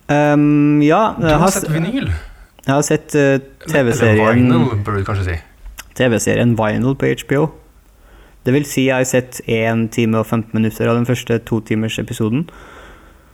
um, 0.09 0.81
ja, 0.81 1.13
du 1.19 1.27
har 1.27 1.43
har, 1.43 1.53
sett 1.53 1.69
vinyl? 1.69 2.09
jeg 2.65 2.73
har 2.73 2.81
sett 2.81 3.13
uh, 3.13 3.37
TV-serien 3.69 4.47
vinyl, 4.47 4.79
burde 4.81 5.03
du 5.03 5.05
kanskje 5.05 5.27
si. 5.27 5.35
TV-serien 5.99 6.55
Vinyl 6.57 6.97
på 6.97 7.13
HBO. 7.21 7.47
Det 8.47 8.53
vil 8.55 8.63
si 8.63 8.85
jeg 8.87 8.95
har 8.95 9.07
sett 9.07 9.41
1 9.43 9.89
time 9.91 10.21
og 10.21 10.29
15 10.29 10.55
minutter 10.55 10.87
av 10.87 10.95
den 10.95 11.07
første 11.09 11.35
to 11.43 11.59
timers 11.67 11.99
episoden. 11.99 12.45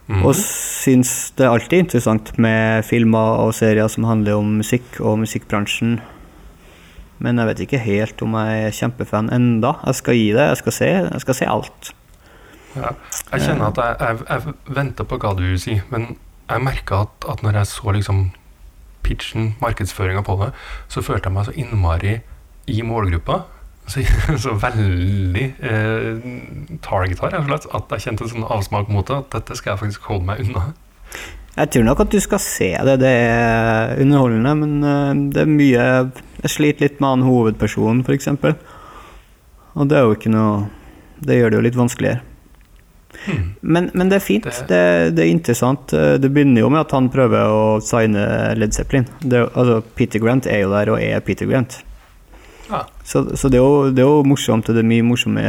Mhm. 0.08 0.26
Og 0.26 0.34
syns 0.36 1.32
det 1.38 1.45
er 1.45 1.54
alltid 1.54 1.86
interessant 1.86 2.34
med 2.41 2.84
filmer 2.84 3.45
og 3.45 3.54
serier 3.54 3.88
som 3.88 4.10
handler 4.10 4.41
om 4.41 4.58
musikk 4.58 4.99
og 4.99 5.19
musikkbransjen. 5.21 5.99
Men 7.19 7.38
jeg 7.38 7.47
vet 7.47 7.60
ikke 7.67 7.84
helt 7.86 8.21
om 8.26 8.34
jeg 8.41 8.65
er 8.65 8.76
kjempefan 8.76 9.30
enda. 9.32 9.78
Jeg 9.86 9.95
skal 10.02 10.17
gi 10.17 10.32
det. 10.34 10.47
Jeg 10.49 10.58
skal 10.58 10.71
se, 10.71 10.89
jeg 11.13 11.21
skal 11.21 11.38
se 11.38 11.45
alt. 11.45 11.93
Ja. 12.76 12.89
Jeg 13.32 13.45
kjenner 13.45 13.69
at 13.69 13.78
jeg, 13.78 13.95
jeg, 14.02 14.19
jeg 14.30 14.76
venter 14.76 15.08
på 15.08 15.21
hva 15.21 15.36
du 15.38 15.45
sier, 15.62 15.86
men 15.93 16.15
jeg 16.49 16.65
merka 16.65 17.04
at, 17.06 17.28
at 17.30 17.43
når 17.45 17.62
jeg 17.62 17.69
så 17.69 17.93
liksom 17.93 18.32
pitchen, 19.04 19.54
markedsføringa 19.62 20.23
på 20.26 20.39
det, 20.41 20.52
så 20.89 21.04
følte 21.06 21.30
jeg 21.30 21.38
meg 21.38 21.45
så 21.45 21.54
innmari 21.60 22.17
i 22.67 22.82
målgruppa. 22.82 23.43
Så, 23.88 24.02
så 24.46 24.54
veldig 24.62 25.43
eh, 25.60 26.08
rett 26.82 27.34
og 27.36 27.48
slett. 27.50 27.67
At 27.76 27.91
jeg 27.98 28.06
kjente 28.08 28.24
en 28.28 28.32
sånn 28.32 28.48
avsmak 28.48 28.89
mot 28.93 29.08
det. 29.10 29.17
At 29.26 29.32
dette 29.38 29.58
skal 29.60 29.74
jeg 29.76 29.82
faktisk 29.84 30.10
holde 30.12 30.26
meg 30.30 30.43
unna. 30.46 30.69
Jeg 31.54 31.69
tror 31.69 31.84
nok 31.86 32.00
at 32.02 32.10
du 32.15 32.19
skal 32.24 32.39
se 32.41 32.72
det. 32.88 32.96
Det 33.04 33.10
er 33.13 34.00
underholdende, 34.02 34.54
men 34.58 34.78
eh, 34.84 35.13
det 35.36 35.43
er 35.43 35.52
mye 35.52 35.88
Jeg 36.43 36.50
sliter 36.56 36.88
litt 36.88 37.02
med 37.04 37.10
han 37.12 37.28
hovedpersonen, 37.28 38.02
f.eks. 38.08 38.32
Og 39.74 39.89
det 39.89 39.98
er 39.98 40.06
jo 40.06 40.13
ikke 40.13 40.30
noe 40.30 40.67
Det 41.24 41.38
gjør 41.39 41.50
det 41.54 41.58
jo 41.60 41.65
litt 41.67 41.78
vanskeligere. 41.80 42.22
Hmm. 43.24 43.43
Men, 43.62 43.91
men 43.93 44.10
det 44.10 44.17
er 44.17 44.24
fint. 44.26 44.43
Det- 44.50 44.65
Det, 44.67 44.82
det 45.15 45.24
er 45.24 45.30
interessant. 45.32 45.93
Eh, 45.93 46.17
Det 46.19 46.32
begynner 46.34 46.63
jo 46.65 46.69
med 46.74 46.82
at 46.88 46.91
han 46.98 47.10
prøver 47.13 47.46
å 47.54 47.80
signe 47.86 48.24
Led 48.58 48.74
Zeppelin. 48.74 49.06
Det, 49.22 49.43
altså, 49.54 49.82
Peter 49.96 50.19
Grant 50.24 50.48
er 50.50 50.63
jo 50.65 50.72
der 50.74 50.89
og 50.96 51.02
er 51.04 51.19
Peter 51.22 51.46
Grant. 51.46 51.84
Ja. 52.73 52.81
Så, 53.05 53.23
så 53.38 53.51
det, 53.53 53.59
er 53.59 53.63
jo, 53.63 53.91
det 53.93 54.01
er 54.01 54.09
jo 54.09 54.25
morsomt, 54.25 54.69
og 54.69 54.75
det 54.75 54.81
er 54.81 54.89
mye 54.89 55.05
morsomme 55.05 55.43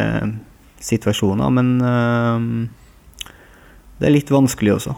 situasjoner, 0.84 1.48
men 1.56 1.74
uh, 1.80 3.30
det 4.00 4.08
er 4.10 4.16
litt 4.18 4.32
vanskelig 4.34 4.76
også. 4.76 4.96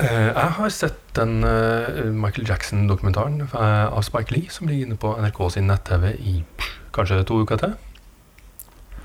Uh, 0.00 0.30
jeg 0.32 0.54
har 0.58 0.72
sett 0.74 0.98
den 1.14 1.44
uh, 1.46 2.10
Michael 2.10 2.48
Jackson-dokumentaren 2.48 3.44
eh, 3.46 3.86
av 3.86 4.02
Spike 4.02 4.34
Lee 4.34 4.50
som 4.50 4.66
ligger 4.66 4.88
inne 4.88 4.98
på 4.98 5.12
NRK 5.22 5.38
sin 5.54 5.68
nett-TV 5.70 6.08
i 6.18 6.40
kanskje 6.94 7.22
to 7.28 7.38
uker 7.44 7.60
til. 7.62 7.76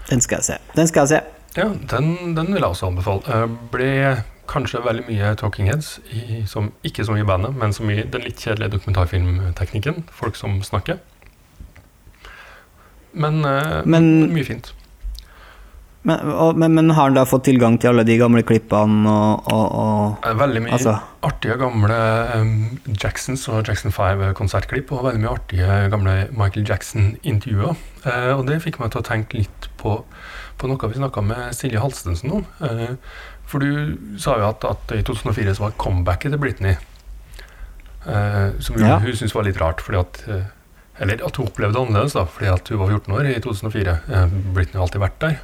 Den 0.10 0.26
skal 0.26 0.42
jeg 0.42 0.48
se. 0.48 0.58
Den 0.74 0.90
skal 0.90 1.06
jeg 1.06 1.20
se. 1.20 1.22
Ja, 1.58 1.70
den, 1.92 2.36
den 2.38 2.50
vil 2.54 2.62
jeg 2.62 2.72
også 2.72 2.90
anbefale. 2.90 3.22
Eh, 3.30 3.46
ble 3.74 3.92
kanskje 4.50 4.82
veldig 4.86 5.06
mye 5.06 5.36
talking 5.38 5.70
heads, 5.70 6.00
i, 6.10 6.42
som, 6.50 6.72
ikke 6.84 7.06
så 7.06 7.14
mye 7.14 7.26
i 7.26 7.30
bandet, 7.30 7.54
men 7.58 7.74
så 7.74 7.86
mye 7.86 8.08
den 8.10 8.26
litt 8.26 8.42
kjedelige 8.42 8.74
dokumentarfilmteknikken. 8.78 10.08
Folk 10.10 10.38
som 10.40 10.58
snakker. 10.66 10.98
Men, 13.14 13.44
eh, 13.46 13.82
Men- 13.86 14.30
mye 14.34 14.46
fint. 14.46 14.74
Men, 16.08 16.20
og, 16.32 16.56
men, 16.56 16.72
men 16.74 16.90
har 16.96 17.10
han 17.10 17.14
da 17.18 17.26
fått 17.28 17.44
tilgang 17.50 17.76
til 17.78 17.90
alle 17.92 18.06
de 18.08 18.16
gamle 18.18 18.40
klippene 18.48 19.04
og, 19.12 19.50
og, 19.52 19.66
og 20.24 20.38
Veldig 20.40 20.62
mye 20.64 20.72
Altså, 20.78 20.94
artige 21.28 21.58
gamle 21.60 21.98
um, 22.40 22.54
Jacksons 22.96 23.44
og 23.52 23.68
Jackson 23.68 23.92
5-konsertklipp, 23.92 24.94
og 24.96 25.04
veldig 25.10 25.20
mye 25.26 25.34
artige 25.34 25.80
gamle 25.92 26.14
Michael 26.32 26.64
Jackson-intervjuer. 26.70 27.76
Uh, 28.06 28.32
og 28.38 28.46
det 28.48 28.62
fikk 28.64 28.80
meg 28.80 28.94
til 28.96 29.04
å 29.04 29.08
tenke 29.10 29.42
litt 29.42 29.68
på, 29.82 29.98
på 30.58 30.72
noe 30.72 30.90
vi 30.90 31.02
snakka 31.02 31.26
med 31.34 31.52
Silje 31.60 31.84
Halstensen 31.84 32.32
om. 32.40 32.48
Uh, 32.64 32.96
for 33.50 33.60
du 33.60 33.98
sa 34.24 34.38
jo 34.40 34.48
at, 34.54 34.64
at 34.72 34.96
i 34.96 35.04
2004 35.04 35.58
så 35.60 35.68
var 35.68 35.76
comebacket 35.84 36.32
til 36.32 36.40
Britney, 36.40 36.78
uh, 38.08 38.56
som 38.64 38.80
jo 38.80 38.88
Ja. 38.88 39.02
hun 39.04 39.12
syntes 39.20 39.36
var 39.36 39.44
litt 39.52 39.60
rart, 39.60 39.84
fordi 39.84 40.00
at 40.00 40.24
Eller 41.00 41.22
at 41.24 41.38
hun 41.40 41.48
opplevde 41.48 41.78
det 41.78 41.84
annerledes, 41.86 42.16
da, 42.18 42.26
fordi 42.28 42.50
at 42.52 42.72
hun 42.72 42.82
var 42.82 42.92
14 42.92 43.16
år 43.16 43.30
i 43.30 43.38
2004. 43.44 43.98
Eh, 44.10 44.34
Britney 44.56 44.80
har 44.80 44.86
alltid 44.88 45.04
vært 45.04 45.22
der. 45.24 45.38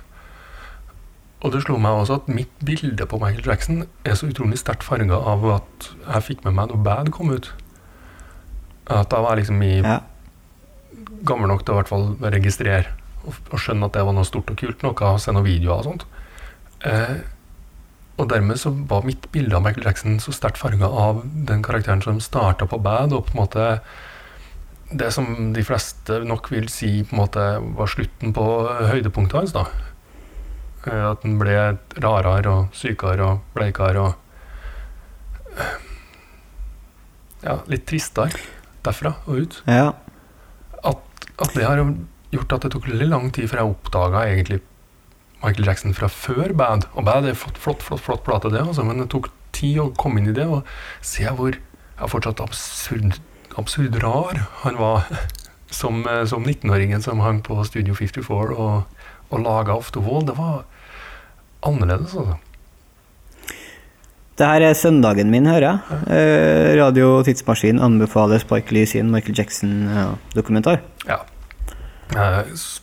Og 1.46 1.54
det 1.54 1.62
slo 1.64 1.78
meg 1.82 2.00
også 2.00 2.18
at 2.20 2.32
mitt 2.32 2.52
bilde 2.66 3.06
på 3.06 3.20
Michael 3.22 3.46
Jackson 3.46 3.84
er 4.08 4.18
så 4.18 4.30
utrolig 4.32 4.58
sterkt 4.60 4.84
farga 4.84 5.20
av 5.20 5.46
at 5.60 5.90
jeg 6.02 6.28
fikk 6.32 6.44
med 6.46 6.58
meg 6.58 6.72
noe 6.72 6.82
bad 6.84 7.12
kom 7.14 7.32
ut. 7.36 7.52
At 8.90 9.12
da 9.14 9.22
var 9.22 9.36
jeg 9.36 9.46
liksom 9.46 9.62
i 9.66 9.76
ja. 9.78 10.00
gammel 11.28 11.52
nok 11.52 11.64
til 11.64 11.74
å 11.74 11.78
i 11.78 11.82
hvert 11.84 11.92
fall 11.92 12.08
registrere 12.34 12.96
og, 13.26 13.38
og 13.52 13.62
skjønne 13.62 13.88
at 13.88 13.96
det 13.96 14.04
var 14.08 14.18
noe 14.18 14.28
stort 14.28 14.52
og 14.52 14.60
kult, 14.60 14.84
noe 14.86 15.14
å 15.14 15.22
se 15.22 15.34
noen 15.34 15.46
videoer 15.46 15.80
og 15.80 15.88
sånt. 15.90 16.08
Eh, 16.86 17.16
og 18.16 18.30
dermed 18.32 18.60
så 18.62 18.72
var 18.90 19.06
mitt 19.06 19.28
bilde 19.34 19.58
av 19.58 19.64
Michael 19.66 19.90
Jackson 19.90 20.20
så 20.24 20.34
sterkt 20.36 20.60
farga 20.62 20.88
av 20.88 21.24
den 21.48 21.64
karakteren 21.66 22.04
som 22.04 22.22
starta 22.24 22.68
på 22.70 22.80
bad, 22.80 23.14
og 23.14 23.28
på 23.28 23.36
en 23.36 23.42
måte 23.44 23.70
det 24.94 25.12
som 25.14 25.54
de 25.56 25.64
fleste 25.66 26.20
nok 26.28 26.52
vil 26.54 26.68
si 26.70 27.04
på 27.04 27.16
en 27.16 27.22
måte 27.24 27.46
var 27.78 27.88
slutten 27.90 28.34
på 28.36 28.44
høydepunktet 28.92 29.40
hans. 29.40 29.54
da. 29.56 29.66
Eh, 30.86 31.12
At 31.12 31.24
den 31.26 31.40
ble 31.42 31.56
rarere 32.04 32.52
og 32.52 32.74
sykere 32.78 33.26
og 33.32 33.40
bleikere 33.56 34.04
og 34.10 34.14
Ja, 37.46 37.60
litt 37.70 37.86
tristere 37.90 38.40
derfra 38.86 39.16
og 39.28 39.42
ut. 39.44 39.60
ja. 39.70 39.92
At, 40.86 41.02
at 41.42 41.54
det 41.56 41.66
har 41.66 41.80
gjort 42.34 42.54
at 42.54 42.66
det 42.66 42.72
tok 42.74 42.88
veldig 42.90 43.08
lang 43.10 43.32
tid 43.34 43.48
før 43.50 43.62
jeg 43.62 43.74
oppdaga 43.74 44.24
egentlig 44.30 44.60
Michael 45.44 45.66
Jackson 45.70 45.94
fra 45.98 46.08
før 46.10 46.54
Bad. 46.58 46.88
Og 46.98 47.06
Bad 47.06 47.26
er 47.30 47.38
flott, 47.38 47.58
flott, 47.62 47.82
flott, 47.86 48.02
flott 48.02 48.24
plate, 48.26 48.50
det, 48.54 48.62
altså, 48.66 48.84
men 48.86 49.02
det 49.04 49.10
tok 49.14 49.30
tid 49.54 49.78
å 49.82 49.90
komme 49.98 50.22
inn 50.22 50.30
i 50.32 50.36
det. 50.38 50.46
Og 50.50 50.66
se 51.06 51.26
hvor 51.38 51.54
jeg 51.58 52.12
fortsatt 52.12 52.42
absurd, 52.44 53.20
absurd 53.58 53.96
rar 54.04 54.42
han 54.64 54.78
var 54.80 55.06
som, 55.72 56.02
eh, 56.08 56.24
som 56.26 56.44
19-åringen 56.46 57.02
som 57.04 57.20
hang 57.24 57.42
på 57.44 57.58
Studio 57.68 57.96
54 57.96 58.56
og, 58.56 58.84
og 59.30 59.40
laga 59.44 59.76
Wall. 60.06 60.26
Det 60.28 60.36
var 60.38 60.64
annerledes, 61.66 62.14
altså. 62.16 62.38
Det 64.36 64.44
her 64.52 64.66
er 64.68 64.74
søndagen 64.76 65.30
min, 65.32 65.46
hører 65.48 65.64
jeg. 65.64 66.00
Eh, 66.12 66.74
Radio 66.82 67.22
Tidsmaskin 67.24 67.80
anbefaler 67.80 68.42
Spike 68.44 68.74
Lee 68.76 68.86
sin 68.86 69.08
Michael 69.14 69.38
Jackson-dokumentar. 69.40 70.82
Ja. 71.08 71.22
Eh, 72.12 72.42
s- 72.54 72.82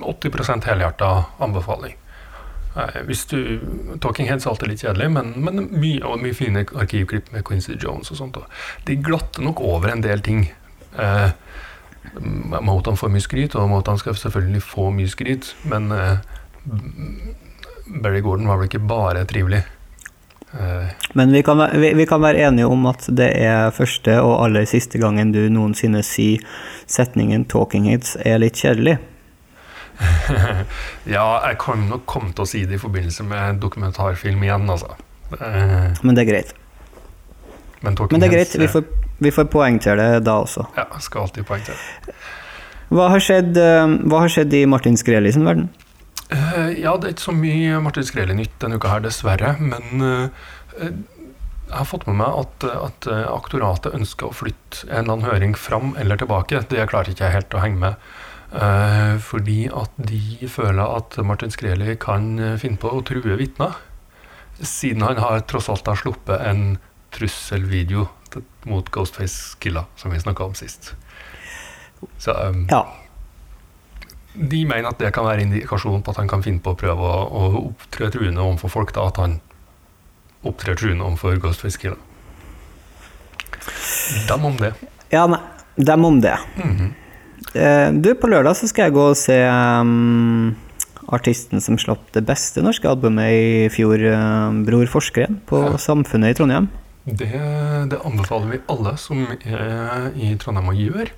80 0.00 0.64
helhjerta 0.64 1.10
anbefaling. 1.44 1.94
Hvis 3.08 3.24
du, 3.30 3.38
Talking 4.02 4.28
Heads 4.30 4.46
er 4.46 4.52
alltid 4.52 4.70
litt 4.70 4.84
kjedelig, 4.84 5.08
men, 5.14 5.32
men 5.42 5.64
mye, 5.74 6.02
og 6.06 6.22
mye 6.22 6.36
fine 6.36 6.62
arkivklipp 6.62 7.32
med 7.34 7.44
Quincy 7.48 7.74
Jones 7.82 8.12
og 8.14 8.20
sånt. 8.20 8.38
Og 8.38 8.86
de 8.86 8.98
glatter 9.02 9.42
nok 9.42 9.62
over 9.66 9.90
en 9.92 10.04
del 10.04 10.22
ting. 10.24 10.44
Eh, 10.98 11.30
Motan 12.62 12.96
får 12.96 13.10
mye 13.12 13.24
skryt, 13.24 13.56
og 13.58 13.68
Motan 13.72 13.98
skal 14.00 14.16
selvfølgelig 14.16 14.62
få 14.64 14.90
mye 14.94 15.10
skryt, 15.10 15.50
men 15.68 15.90
eh, 15.92 16.22
Barry 18.02 18.22
Gordon 18.22 18.48
var 18.48 18.60
vel 18.60 18.70
ikke 18.70 18.84
bare 18.86 19.26
trivelig. 19.28 19.64
Eh, 20.54 20.88
Men 21.12 21.32
vi 21.32 21.42
kan, 21.42 21.60
vi, 21.80 21.92
vi 21.94 22.06
kan 22.06 22.22
være 22.22 22.48
enige 22.48 22.66
om 22.66 22.86
at 22.86 23.08
det 23.10 23.28
er 23.36 23.74
første 23.74 24.20
og 24.22 24.44
aller 24.46 24.64
siste 24.68 24.98
gangen 24.98 25.32
du 25.32 25.48
noensinne 25.52 26.02
sier 26.02 26.44
setningen 26.86 27.44
'Talking 27.44 27.90
Heads' 27.90 28.16
er 28.24 28.38
litt 28.38 28.56
kjedelig. 28.56 28.98
ja, 31.16 31.26
jeg 31.48 31.58
kan 31.62 31.84
nok 31.90 32.06
komme 32.10 32.32
til 32.34 32.44
å 32.44 32.48
si 32.48 32.62
det 32.68 32.78
i 32.78 32.82
forbindelse 32.82 33.26
med 33.26 33.60
dokumentarfilm 33.62 34.42
igjen, 34.46 34.68
altså. 34.70 34.94
Eh, 35.34 35.98
Men 36.02 36.14
det 36.16 36.24
er 36.24 36.30
greit. 36.30 36.54
men, 37.82 37.96
Men 37.98 38.20
det 38.20 38.28
er 38.28 38.34
greit, 38.36 38.54
vi 38.58 38.68
får, 38.70 38.86
vi 39.18 39.32
får 39.34 39.48
poengtere 39.52 40.12
det 40.14 40.22
da 40.28 40.38
også. 40.44 40.68
Ja, 40.78 40.86
skal 41.02 41.26
alltid 41.26 41.46
poengtere. 41.48 42.14
Hva 42.94 43.10
har 43.12 43.20
skjedd, 43.20 43.58
eh, 43.60 43.98
hva 44.08 44.24
har 44.24 44.32
skjedd 44.32 44.54
i 44.56 44.64
Martin 44.70 44.96
Skreli 44.96 45.32
sin 45.34 45.46
verden? 45.48 45.68
Uh, 46.28 46.72
ja, 46.76 46.92
det 47.00 47.08
er 47.08 47.14
ikke 47.14 47.24
så 47.30 47.32
mye 47.36 47.78
Martin 47.80 48.04
Skreli-nytt 48.04 48.58
denne 48.60 48.76
uka 48.76 48.90
her, 48.92 49.04
dessverre. 49.04 49.54
Men 49.60 50.04
eh, 50.04 50.88
jeg 51.68 51.76
har 51.76 51.88
fått 51.88 52.06
med 52.08 52.20
meg 52.20 52.32
at, 52.36 52.64
at 52.68 53.08
aktoratet 53.28 53.96
ønsker 53.96 54.28
å 54.28 54.36
flytte 54.36 54.86
en 54.88 55.02
eller 55.02 55.14
annen 55.16 55.28
høring 55.28 55.56
fram 55.56 55.94
eller 56.00 56.20
tilbake. 56.20 56.62
Det 56.70 56.86
klarer 56.88 57.12
ikke 57.12 57.26
jeg 57.26 57.36
helt 57.36 57.56
å 57.56 57.62
henge 57.64 57.80
med. 57.82 58.08
Eh, 58.52 59.18
fordi 59.20 59.66
at 59.68 59.92
de 60.00 60.48
føler 60.48 60.96
at 60.96 61.18
Martin 61.26 61.50
Skreli 61.52 61.96
kan 62.00 62.38
eh, 62.40 62.54
finne 62.60 62.80
på 62.80 62.88
å 62.96 63.02
true 63.04 63.36
vitner. 63.36 63.76
Siden 64.58 65.04
han 65.04 65.20
har 65.20 65.42
tross 65.46 65.68
alt 65.68 65.86
har 65.86 65.98
sluppet 66.00 66.40
en 66.48 66.78
trusselvideo 67.14 68.06
mot 68.68 68.88
Ghostface 68.92 69.56
Killa, 69.60 69.84
som 69.96 70.12
vi 70.12 70.20
snakka 70.20 70.44
om 70.48 70.56
sist. 70.56 70.94
Så 72.20 72.32
um, 72.32 72.66
Ja. 72.70 72.82
de 74.34 74.64
mener 74.68 74.88
at 74.90 74.98
det 75.00 75.12
kan 75.16 75.24
være 75.26 75.42
indikasjon 75.46 76.02
på 76.04 76.10
at 76.12 76.20
han 76.20 76.28
kan 76.28 76.42
finne 76.44 76.60
på 76.62 76.74
å 76.74 76.78
prøve 76.78 77.00
å, 77.00 77.22
å 77.28 77.62
opptre 77.70 78.10
truende 78.14 78.44
overfor 78.44 78.68
folk. 78.74 78.92
da, 78.94 79.06
At 79.08 79.16
han 79.22 79.38
opptrer 80.46 80.76
truende 80.78 81.04
overfor 81.04 81.38
Ghostface 81.42 81.80
Killa. 81.80 81.96
Dem 84.28 84.44
om 84.44 84.56
det. 84.60 84.72
Ja, 85.12 85.26
nei, 85.30 85.40
dem 85.76 86.04
om 86.04 86.20
det. 86.24 86.36
Mhm. 86.56 86.88
Eh, 86.92 86.97
Du, 87.58 88.12
på 88.14 88.30
lørdag 88.30 88.54
så 88.58 88.68
skal 88.70 88.88
jeg 88.88 88.94
gå 88.94 89.04
og 89.10 89.16
se 89.18 89.36
um, 89.50 90.52
artisten 91.14 91.62
som 91.64 91.78
slapp 91.80 92.04
det 92.14 92.24
beste 92.28 92.62
norske 92.64 92.88
albumet 92.88 93.32
i 93.32 93.68
fjor, 93.72 93.96
eh, 93.98 94.58
Bror 94.66 94.86
Forskeren, 94.86 95.40
på 95.48 95.62
Ja. 95.64 95.76
Samfunnet 95.80 96.34
i 96.34 96.38
Trondheim. 96.38 96.68
Det, 97.06 97.32
det 97.88 98.00
anbefaler 98.04 98.50
vi 98.52 98.60
alle 98.68 98.96
som 99.00 99.24
er 99.40 100.12
i 100.14 100.34
Trondheim 100.36 100.68
å 100.68 100.76
gjøre. 100.76 101.08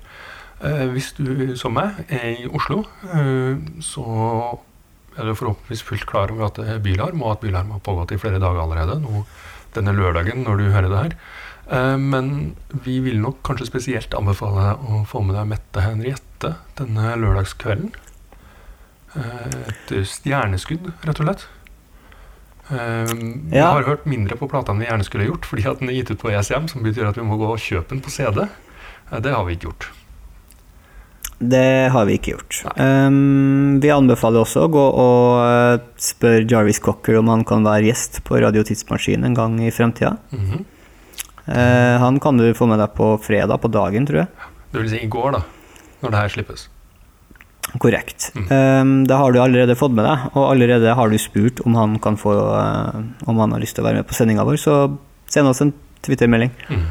Eh, 0.63 0.85
hvis 0.93 1.11
du, 1.17 1.55
som 1.57 1.73
meg, 1.73 2.05
er 2.07 2.37
i 2.37 2.47
Oslo, 2.47 2.85
eh, 3.11 3.57
så 3.81 4.05
er 5.17 5.27
du 5.27 5.35
forhåpentligvis 5.35 5.83
fullt 5.83 6.05
klar 6.07 6.31
over 6.31 6.47
at 6.47 6.55
det 6.55 6.69
er 6.69 6.83
bylarm, 6.83 7.21
og 7.21 7.35
at 7.35 7.41
bylarm 7.41 7.71
har 7.75 7.83
pågått 7.83 8.13
i 8.15 8.21
flere 8.21 8.39
dager 8.39 8.61
allerede. 8.63 9.01
Nå, 9.01 9.25
denne 9.75 9.95
lørdagen, 9.95 10.45
når 10.45 10.57
du 10.57 10.71
hører 10.71 10.89
det 10.89 11.01
her. 11.03 11.17
Eh, 11.71 11.97
men 11.97 12.55
vi 12.83 12.99
vil 12.99 13.19
nok 13.23 13.41
kanskje 13.47 13.69
spesielt 13.69 14.13
anbefale 14.17 14.73
å 14.75 15.03
få 15.07 15.23
med 15.23 15.37
deg 15.39 15.47
Mette 15.53 15.85
Henriette 15.85 16.55
denne 16.79 17.13
lørdagskvelden. 17.21 17.93
Eh, 19.15 19.55
et 19.71 19.93
stjerneskudd, 20.07 20.91
rett 21.07 21.21
og 21.23 21.29
slett. 21.29 21.47
Eh, 22.71 23.13
Vi 23.51 23.59
har 23.59 23.87
hørt 23.87 24.05
mindre 24.05 24.35
på 24.39 24.49
plata 24.51 24.71
enn 24.71 24.83
vi 24.83 24.89
gjerne 24.89 25.07
skulle 25.07 25.29
gjort, 25.29 25.47
fordi 25.47 25.65
at 25.67 25.79
den 25.79 25.89
er 25.89 25.99
gitt 25.99 26.11
ut 26.11 26.21
på 26.21 26.31
ESM, 26.31 26.67
som 26.71 26.83
betyr 26.83 27.09
at 27.09 27.17
vi 27.19 27.25
må 27.27 27.39
gå 27.39 27.47
og 27.51 27.59
kjøpe 27.59 27.95
den 27.95 28.03
på 28.03 28.11
CD. 28.11 28.47
Det 29.11 29.33
har 29.35 29.43
vi 29.47 29.55
ikke 29.57 29.67
gjort. 29.71 29.89
Det 31.41 31.89
har 31.91 32.05
vi 32.05 32.15
ikke 32.19 32.35
gjort. 32.35 32.59
Um, 32.77 33.79
vi 33.81 33.89
anbefaler 33.89 34.43
også 34.43 34.67
å 34.67 34.71
gå 34.71 34.83
og 35.01 35.87
spørre 35.99 36.45
Jarvis 36.47 36.79
Cocker 36.79 37.17
om 37.17 37.31
han 37.33 37.43
kan 37.43 37.65
være 37.65 37.89
gjest 37.89 38.21
på 38.27 38.37
Radio 38.43 38.61
Tidsmaskin 38.63 39.25
en 39.25 39.33
gang 39.35 39.57
i 39.59 39.71
fremtida. 39.73 40.17
Mhm. 40.31 40.65
Eh, 41.45 41.97
han 42.01 42.19
kan 42.19 42.37
du 42.37 42.51
få 42.53 42.67
med 42.69 42.81
deg 42.81 42.93
på 42.97 43.15
fredag 43.23 43.61
på 43.63 43.71
dagen, 43.71 44.05
tror 44.07 44.23
jeg. 44.23 44.51
Det 44.71 44.83
vil 44.83 44.93
si 44.93 45.01
i 45.03 45.09
går, 45.11 45.37
da, 45.37 45.41
når 46.03 46.13
det 46.13 46.21
her 46.21 46.33
slippes. 46.35 46.67
Korrekt. 47.81 48.31
Mm. 48.35 48.47
Um, 48.51 48.95
det 49.07 49.15
har 49.15 49.31
du 49.31 49.39
allerede 49.39 49.77
fått 49.79 49.93
med 49.95 50.05
deg, 50.05 50.25
og 50.35 50.49
allerede 50.49 50.95
har 50.97 51.11
du 51.11 51.17
spurt 51.21 51.61
om 51.65 51.77
han 51.79 51.95
kan 52.03 52.17
få 52.19 52.33
eh, 52.57 52.97
Om 53.29 53.39
han 53.39 53.53
har 53.55 53.61
lyst 53.63 53.77
til 53.77 53.85
å 53.85 53.87
være 53.87 54.01
med 54.01 54.09
på 54.09 54.17
sendinga 54.17 54.45
vår, 54.47 54.59
så 54.59 54.75
send 55.31 55.47
oss 55.47 55.63
en 55.63 55.71
Twitter-melding. 56.03 56.51
Mm. 56.67 56.89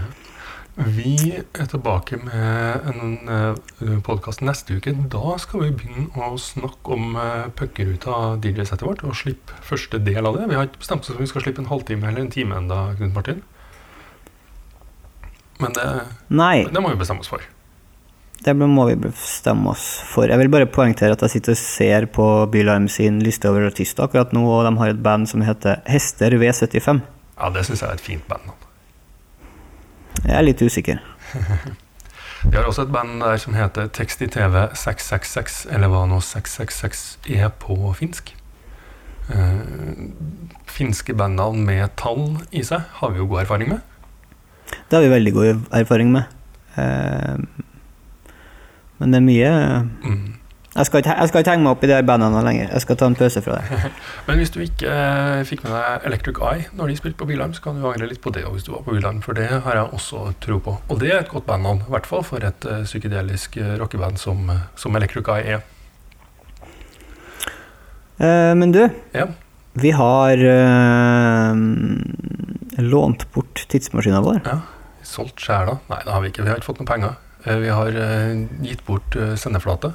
Vi 0.80 1.34
er 1.36 1.66
tilbake 1.68 2.16
med 2.22 2.86
en 2.88 4.00
podkast 4.06 4.40
neste 4.40 4.78
uke. 4.78 4.94
Da 5.12 5.34
skal 5.42 5.66
vi 5.66 5.74
begynne 5.76 6.08
å 6.16 6.38
snakke 6.40 6.94
om 6.94 7.18
punkeruta 7.58 8.38
DJ-settet 8.40 8.86
vårt 8.86 9.02
og 9.04 9.18
slippe 9.18 9.58
første 9.66 10.00
del 10.00 10.24
av 10.24 10.38
det. 10.38 10.46
Vi 10.48 10.56
har 10.56 10.70
ikke 10.70 10.80
bestemt 10.80 11.04
oss 11.04 11.12
om 11.12 11.20
vi 11.20 11.28
skal 11.28 11.44
slippe 11.44 11.60
en 11.60 11.68
halvtime 11.68 12.08
eller 12.08 12.24
en 12.24 12.32
time 12.32 12.56
enda, 12.62 12.86
Knut 12.96 13.12
Martin. 13.18 13.42
Men 15.60 15.74
det, 15.76 15.86
det 16.72 16.82
må 16.82 16.92
vi 16.92 17.00
bestemme 17.00 17.24
oss 17.24 17.30
for. 17.30 17.44
det 18.44 18.54
må 18.56 18.86
vi 18.88 18.96
bestemme 18.96 19.74
oss 19.74 19.86
for. 20.08 20.30
Jeg 20.30 20.40
vil 20.40 20.52
bare 20.52 20.70
poengtere 20.70 21.16
at 21.16 21.22
jeg 21.26 21.36
sitter 21.36 21.56
og 21.56 21.60
ser 21.60 22.06
på 22.14 22.26
Bylarm 22.52 22.88
sin 22.88 23.20
liste 23.24 23.50
over 23.50 23.68
artister 23.68 24.06
akkurat 24.06 24.32
nå, 24.36 24.46
og 24.48 24.64
de 24.64 24.72
har 24.80 24.94
et 24.94 25.04
band 25.04 25.28
som 25.28 25.44
heter 25.44 25.82
Hester 25.90 26.38
V75. 26.40 27.04
Ja, 27.36 27.52
det 27.52 27.66
syns 27.68 27.84
jeg 27.84 27.88
er 27.88 28.00
et 28.00 28.08
fint 28.08 28.26
band. 28.28 28.50
Jeg 30.24 30.34
er 30.36 30.44
litt 30.44 30.64
usikker. 30.64 31.00
De 32.40 32.56
har 32.56 32.64
også 32.64 32.86
et 32.86 32.92
band 32.92 33.20
der 33.20 33.36
som 33.36 33.54
heter 33.54 33.90
Tekst 33.92 34.22
i 34.24 34.26
TV 34.32 34.54
666, 34.72 35.66
eller 35.70 35.90
hva 35.92 36.06
nå 36.08 36.22
666 36.24 37.02
er 37.36 37.50
på 37.60 37.76
finsk. 37.98 38.32
Uh, 39.30 40.08
finske 40.66 41.14
bandnavn 41.14 41.60
med 41.68 41.92
tall 42.00 42.40
i 42.50 42.64
seg 42.66 42.88
har 42.98 43.12
vi 43.12 43.20
jo 43.20 43.28
god 43.30 43.44
erfaring 43.44 43.74
med. 43.74 43.84
Det 44.90 44.98
har 44.98 45.04
vi 45.06 45.12
veldig 45.12 45.32
god 45.36 45.66
erfaring 45.78 46.10
med. 46.12 46.24
Eh, 46.74 47.38
men 49.00 49.10
det 49.14 49.20
er 49.20 49.26
mye 49.26 49.50
Mm. 50.04 50.36
Jeg 50.70 50.86
skal 50.86 51.00
ikke, 51.02 51.14
jeg 51.18 51.28
skal 51.28 51.42
ikke 51.42 51.50
henge 51.50 51.64
meg 51.64 51.72
opp 51.74 51.82
i 51.82 51.88
de 51.90 51.96
bandene 52.06 52.40
lenger. 52.46 52.68
Jeg 52.70 52.82
skal 52.84 52.96
ta 53.00 53.06
en 53.10 53.16
pause 53.18 53.40
fra 53.42 53.56
det. 53.58 53.78
Men 54.28 54.38
hvis 54.38 54.52
du 54.54 54.60
ikke 54.62 54.86
eh, 54.86 55.40
fikk 55.48 55.64
med 55.64 55.72
deg 55.74 56.04
Electric 56.06 56.38
Eye 56.46 56.68
når 56.78 56.92
de 56.92 56.96
spilte 57.00 57.18
på 57.18 57.26
Bylarm, 57.26 57.56
så 57.56 57.64
kan 57.64 57.80
du 57.80 57.88
angre 57.90 58.06
litt 58.06 58.20
på 58.22 58.30
det 58.30 58.44
hvis 58.46 58.68
du 58.68 58.70
var 58.76 58.84
på 58.86 58.94
Bylarm, 58.94 59.18
for 59.24 59.34
det 59.34 59.48
har 59.50 59.74
jeg 59.80 59.90
også 59.98 60.22
tro 60.40 60.60
på. 60.62 60.76
Og 60.86 61.00
det 61.02 61.10
er 61.10 61.18
et 61.24 61.32
godt 61.32 61.48
bandnavn, 61.50 61.82
i 61.82 61.90
hvert 61.90 62.06
fall 62.06 62.22
for 62.22 62.46
et 62.46 62.68
uh, 62.70 62.84
psykedelisk 62.86 63.58
uh, 63.58 63.72
rockeband 63.82 64.22
som, 64.22 64.46
eh, 64.54 64.62
som 64.78 64.94
Electric 64.94 65.26
Eye 65.34 65.56
er. 65.58 65.66
Eh, 68.20 68.54
men 68.54 68.70
du, 68.72 68.84
Ja. 69.14 69.26
vi 69.74 69.90
har 69.90 70.38
eh, 70.54 71.54
lånt 72.78 73.26
bort 73.34 73.66
tidsmaskinen 73.74 74.22
vår. 74.22 74.40
Solgt 75.10 75.42
sjela? 75.42 75.78
Nei, 75.90 75.98
det 76.06 76.12
har 76.14 76.22
vi 76.22 76.30
ikke. 76.30 76.44
Vi 76.46 76.52
har 76.52 76.60
ikke 76.60 76.70
fått 76.70 76.82
noe 76.82 76.90
penger. 76.90 77.16
Eh, 77.44 77.58
Vi 77.64 77.72
har 77.74 77.96
eh, 78.04 78.44
gitt 78.66 78.84
bort 78.86 79.16
eh, 79.18 79.34
sendeflate. 79.40 79.92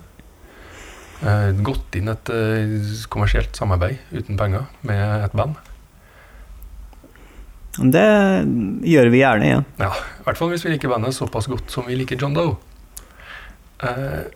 Gått 1.65 1.95
inn 1.95 2.11
et 2.11 2.29
kommersielt 3.09 3.55
samarbeid 3.55 4.01
uten 4.11 4.35
penger 4.37 4.65
med 4.85 5.23
et 5.23 5.33
band. 5.39 5.55
Det 7.79 8.03
gjør 8.87 9.09
vi 9.11 9.21
gjerne 9.21 9.47
igjen. 9.47 9.63
Ja, 9.79 9.93
I 9.95 10.25
hvert 10.27 10.39
fall 10.39 10.51
hvis 10.51 10.65
vi 10.67 10.73
liker 10.75 10.91
bandet 10.91 11.15
såpass 11.15 11.47
godt 11.51 11.71
som 11.71 11.87
vi 11.87 11.95
liker 11.97 12.19
John 12.19 12.35
Doe. 12.35 12.57
Eh, 13.83 14.27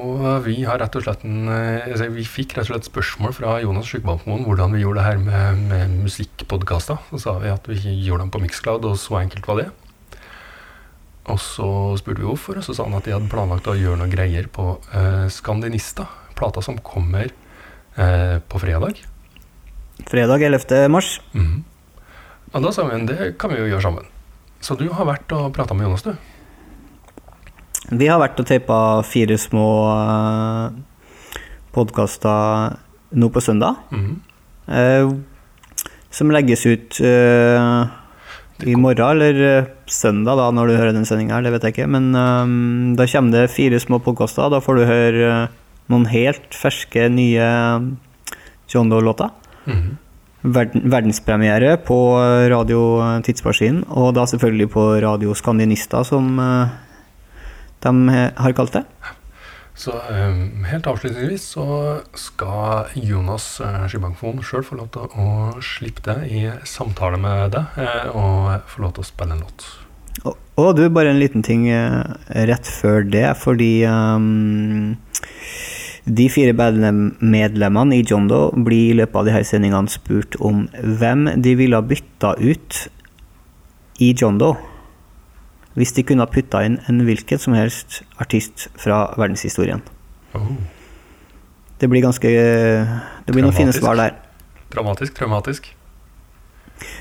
og 0.00 0.24
vi 0.48 0.56
har 0.68 0.80
rett 0.80 0.96
og 0.98 1.02
slett 1.04 1.24
en, 1.26 1.48
altså 1.50 2.06
Vi 2.14 2.22
fikk 2.28 2.52
rett 2.56 2.68
og 2.68 2.72
slett 2.76 2.86
spørsmål 2.90 3.32
fra 3.34 3.56
Jonas 3.64 3.88
Sjukbankmoen 3.90 4.44
hvordan 4.46 4.76
vi 4.76 4.82
gjorde 4.84 5.00
det 5.02 5.06
her 5.08 5.22
med, 5.24 5.62
med 5.70 5.96
musikkpodkaster. 6.08 7.00
Så 7.12 7.22
sa 7.24 7.36
vi 7.44 7.52
at 7.52 7.66
vi 7.70 7.76
gjorde 8.06 8.24
dem 8.24 8.32
på 8.34 8.42
Mixcloud, 8.44 8.86
og 8.88 8.98
så 9.02 9.20
enkelt 9.20 9.48
var 9.50 9.62
det. 9.64 9.68
Og 11.30 11.38
så 11.38 11.68
spurte 12.00 12.22
vi 12.22 12.26
hvorfor, 12.26 12.58
og 12.58 12.66
så 12.66 12.74
sa 12.74 12.86
han 12.86 12.96
at 12.98 13.06
de 13.06 13.14
hadde 13.14 13.30
planlagt 13.30 13.68
å 13.70 13.76
gjøre 13.78 14.00
noen 14.00 14.12
greier 14.12 14.48
på 14.50 14.72
eh, 14.96 15.26
Skandinista. 15.32 16.08
Plata 16.38 16.62
som 16.64 16.78
kommer 16.82 17.30
eh, 17.30 18.36
på 18.40 18.60
fredag. 18.62 19.02
Fredag 20.10 20.42
11. 20.48 20.88
mars. 20.92 21.18
Mhm. 21.36 21.64
Og 22.50 22.64
da 22.64 22.72
sa 22.74 22.82
vi 22.88 22.96
det 23.06 23.34
kan 23.38 23.52
vi 23.52 23.60
jo 23.60 23.68
gjøre 23.70 23.84
sammen. 23.84 24.06
Så 24.60 24.74
du 24.76 24.88
har 24.90 25.06
vært 25.06 25.30
og 25.32 25.52
prata 25.54 25.76
med 25.76 25.86
Jonas, 25.86 26.02
du. 26.02 26.12
Vi 27.90 28.08
har 28.10 28.18
vært 28.20 28.40
og 28.42 28.48
teipa 28.48 28.78
fire 29.06 29.38
små 29.38 29.66
uh, 29.86 30.74
podkaster 31.74 32.76
nå 33.14 33.30
på 33.30 33.42
søndag. 33.42 33.78
Mhm. 33.94 34.16
eh, 34.66 35.12
som 36.10 36.30
legges 36.34 36.66
ut 36.66 37.00
eh, 37.06 37.90
i 38.66 38.76
morgen, 38.76 39.16
eller 39.16 39.40
eh, 39.46 39.68
søndag, 39.90 40.38
da, 40.38 40.50
når 40.54 40.70
du 40.70 40.76
hører 40.76 40.94
den 40.96 41.06
sendinga. 41.08 41.40
Det 41.44 41.52
vet 41.54 41.66
jeg 41.66 41.74
ikke. 41.76 41.88
Men 41.90 42.10
um, 42.14 42.92
da 42.98 43.06
kommer 43.10 43.36
det 43.36 43.54
fire 43.54 43.80
små 43.82 44.00
podkaster. 44.04 44.50
Da 44.52 44.60
får 44.64 44.78
du 44.78 44.84
høre 44.88 45.30
eh, 45.30 45.56
noen 45.92 46.06
helt 46.10 46.56
ferske, 46.56 47.08
nye 47.12 47.48
John 48.70 48.92
Doe-låter. 48.92 49.32
Mhm. 49.66 49.98
Verden, 50.40 50.86
verdenspremiere 50.88 51.74
på 51.84 51.98
Radio 52.48 52.78
Tidsmaskinen, 53.26 53.82
og 53.92 54.14
da 54.16 54.22
selvfølgelig 54.24 54.70
på 54.72 54.84
Radio 55.04 55.34
Skandinista, 55.36 56.00
som 56.08 56.38
uh, 56.40 56.70
de 57.84 58.14
har 58.16 58.54
kalt 58.56 58.78
det. 58.78 58.86
Så 59.80 59.94
eh, 59.96 60.40
helt 60.68 60.88
avslutningsvis 60.90 61.44
så 61.54 61.66
skal 62.18 62.90
Jonas 63.00 63.46
uh, 63.64 63.86
Skibangfon 63.88 64.42
sjøl 64.44 64.64
få 64.66 64.76
lov 64.76 64.90
til 64.92 65.06
å 65.16 65.28
slippe 65.64 66.04
det 66.04 66.16
i 66.28 66.42
samtale 66.68 67.20
med 67.20 67.54
deg, 67.54 67.78
eh, 67.80 68.10
og 68.12 68.66
få 68.68 68.84
lov 68.84 68.98
til 68.98 69.06
å 69.06 69.08
spille 69.08 69.38
en 69.38 69.44
låt. 69.46 69.64
Og, 70.28 70.36
og 70.60 70.70
du, 70.76 70.84
bare 70.92 71.14
en 71.14 71.22
liten 71.22 71.44
ting 71.46 71.64
eh, 71.72 71.96
rett 72.50 72.68
før 72.68 73.08
det, 73.08 73.24
fordi 73.40 73.70
um, 73.88 74.98
de 76.04 76.28
fire 76.32 76.52
bandmedlemmene 76.60 77.96
i 77.96 78.04
John 78.04 78.28
Doe 78.28 78.52
blir 78.52 78.90
i 78.90 78.98
løpet 79.00 79.16
av 79.16 79.30
de 79.30 79.36
her 79.38 79.48
sendingene 79.48 79.92
spurt 79.92 80.36
om 80.44 80.66
hvem 81.00 81.28
de 81.40 81.56
ville 81.56 81.80
bytta 81.88 82.34
ut 82.36 82.82
i 84.00 84.12
John 84.12 84.36
Doe 84.42 84.60
hvis 85.80 85.94
de 85.96 86.04
kunne 86.04 86.26
ha 86.26 86.30
putta 86.30 86.62
inn 86.66 86.78
en 86.90 87.00
hvilken 87.06 87.40
som 87.40 87.56
helst 87.56 88.02
artist 88.20 88.68
fra 88.78 89.06
verdenshistorien. 89.16 89.82
Oh. 90.36 90.52
Det 91.80 91.88
blir 91.88 92.04
ganske 92.04 92.28
Det 92.28 93.32
blir 93.32 93.46
noen 93.46 93.56
fine 93.56 93.72
svar 93.72 93.96
der. 93.96 94.18
Dramatisk, 94.70 95.16
traumatisk. 95.16 95.72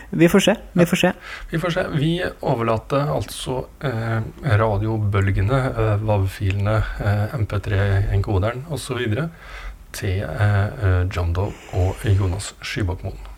Vi 0.09 0.29
får 0.29 0.39
se. 0.39 0.55
Vi 0.73 0.85
får 0.85 0.95
se. 0.95 1.11
Vi 1.51 1.59
får 1.59 1.69
se. 1.75 1.83
Vi 1.93 2.11
overlater 2.41 3.11
altså 3.13 3.61
eh, 3.85 4.19
radiobølgene, 4.59 5.59
eh, 5.69 6.03
WAV-filene, 6.03 6.75
eh, 6.99 7.35
MP3-enkoderen 7.39 8.65
osv. 8.73 9.05
til 9.93 10.23
eh, 10.25 10.65
eh, 10.65 11.01
John 11.15 11.33
Doe 11.33 11.53
og 11.73 12.03
Jonas 12.03 12.53
Skybakmoen. 12.61 13.28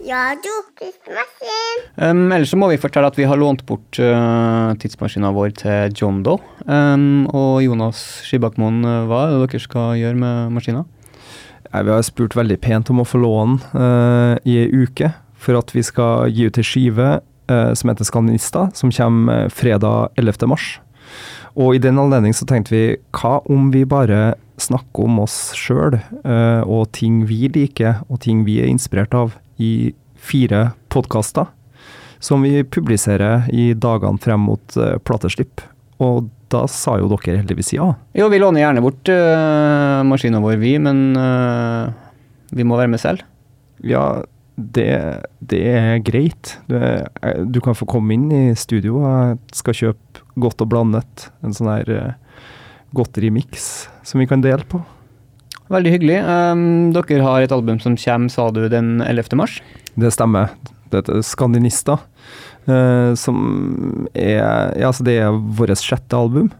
Radio 0.00 0.54
Tidsmaskin. 0.80 1.82
Um, 1.96 2.30
ellers 2.32 2.52
så 2.54 2.58
må 2.60 2.70
vi 2.72 2.80
fortelle 2.80 3.10
at 3.10 3.18
vi 3.20 3.28
har 3.28 3.36
lånt 3.40 3.66
bort 3.68 4.00
uh, 4.00 4.72
tidsmaskinen 4.80 5.36
vår 5.36 5.52
til 5.60 5.98
John 5.98 6.22
Doe. 6.24 6.40
Um, 6.64 7.26
og 7.36 7.60
Jonas 7.64 8.00
Skibakmoen, 8.24 8.80
uh, 8.86 9.04
hva 9.10 9.26
er 9.26 9.36
det 9.36 9.52
dere 9.52 9.62
skal 9.66 9.98
gjøre 10.00 10.20
med 10.22 10.56
maskinen? 10.56 10.88
Nei, 11.70 11.84
vi 11.86 11.92
har 11.94 12.02
spurt 12.02 12.34
veldig 12.34 12.58
pent 12.62 12.90
om 12.90 13.02
å 13.02 13.06
få 13.06 13.20
låne 13.22 13.60
eh, 13.78 14.36
i 14.50 14.56
ei 14.64 14.70
uke, 14.74 15.12
for 15.40 15.60
at 15.60 15.70
vi 15.70 15.84
skal 15.86 16.30
gi 16.34 16.48
ut 16.50 16.58
ei 16.58 16.66
skive 16.66 17.10
uh, 17.22 17.72
som 17.78 17.92
heter 17.92 18.08
Skandinista, 18.08 18.66
som 18.74 18.90
kommer 18.94 19.44
eh, 19.44 19.52
fredag 19.54 20.10
11. 20.18 20.48
mars. 20.50 20.72
Og 21.54 21.76
i 21.76 21.82
den 21.82 21.98
anledning 21.98 22.34
så 22.36 22.46
tenkte 22.48 22.74
vi, 22.74 22.82
hva 23.14 23.38
om 23.50 23.70
vi 23.74 23.84
bare 23.88 24.34
snakker 24.60 25.06
om 25.06 25.22
oss 25.22 25.38
sjøl, 25.56 25.96
eh, 25.96 26.62
og 26.66 26.90
ting 26.96 27.22
vi 27.30 27.46
liker, 27.54 28.02
og 28.10 28.20
ting 28.26 28.42
vi 28.48 28.58
er 28.64 28.70
inspirert 28.70 29.14
av, 29.16 29.38
i 29.60 29.92
fire 30.20 30.70
podkaster, 30.92 31.48
som 32.18 32.42
vi 32.44 32.64
publiserer 32.64 33.48
i 33.52 33.70
dagene 33.74 34.20
frem 34.20 34.48
mot 34.48 34.76
eh, 34.76 34.98
plateslipp. 35.04 35.62
Og 36.00 36.28
da 36.50 36.64
sa 36.68 36.96
jo 36.98 37.08
dere 37.12 37.38
heldigvis 37.40 37.74
ja. 37.76 37.92
Jo, 38.16 38.28
vi 38.32 38.40
låner 38.40 38.64
gjerne 38.64 38.82
bort 38.82 39.08
uh, 39.12 40.00
maskinen 40.08 40.42
vår, 40.42 40.56
vi, 40.58 40.74
men 40.82 41.12
uh, 41.14 41.92
vi 42.50 42.66
må 42.66 42.78
være 42.80 42.90
med 42.90 43.02
selv. 43.02 43.22
Ja, 43.86 44.24
det, 44.56 44.88
det 45.38 45.60
er 45.70 46.02
greit. 46.04 46.56
Du, 46.68 46.76
du 47.46 47.60
kan 47.64 47.76
få 47.78 47.86
komme 47.88 48.16
inn 48.16 48.26
i 48.34 48.42
studio. 48.58 49.04
Jeg 49.04 49.60
skal 49.60 49.78
kjøpe 49.78 50.24
godt 50.40 50.64
og 50.64 50.72
blandet. 50.72 51.28
En 51.44 51.54
sånn 51.56 51.70
her 51.70 51.92
uh, 51.94 52.48
godterimiks 52.96 53.70
som 54.02 54.20
vi 54.20 54.28
kan 54.30 54.42
dele 54.44 54.66
på. 54.68 54.82
Veldig 55.70 55.92
hyggelig. 55.94 56.18
Um, 56.26 56.90
dere 56.94 57.22
har 57.22 57.44
et 57.44 57.54
album 57.54 57.78
som 57.82 57.94
kommer, 57.98 58.32
sa 58.32 58.48
du, 58.50 58.64
den 58.72 58.98
11. 59.04 59.36
mars. 59.38 59.60
Det 59.94 60.10
stemmer. 60.14 60.50
Det 60.90 61.04
heter 61.04 61.22
Skandinista, 61.26 62.00
Uh, 62.68 63.16
som 63.16 64.06
er 64.12 64.36
Ja, 64.76 64.90
altså 64.90 65.02
det 65.06 65.14
er 65.18 65.32
vårt 65.32 65.80
sjette 65.80 66.14
album. 66.14 66.50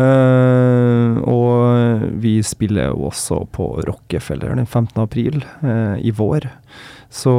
Uh, 0.00 1.20
og 1.28 2.06
vi 2.20 2.38
spiller 2.42 2.88
jo 2.88 3.10
også 3.10 3.42
på 3.52 3.68
Rockefeller 3.84 4.56
den 4.56 4.66
15. 4.66 4.96
april 5.04 5.44
uh, 5.60 6.00
i 6.00 6.10
vår. 6.10 6.48
Så 7.12 7.30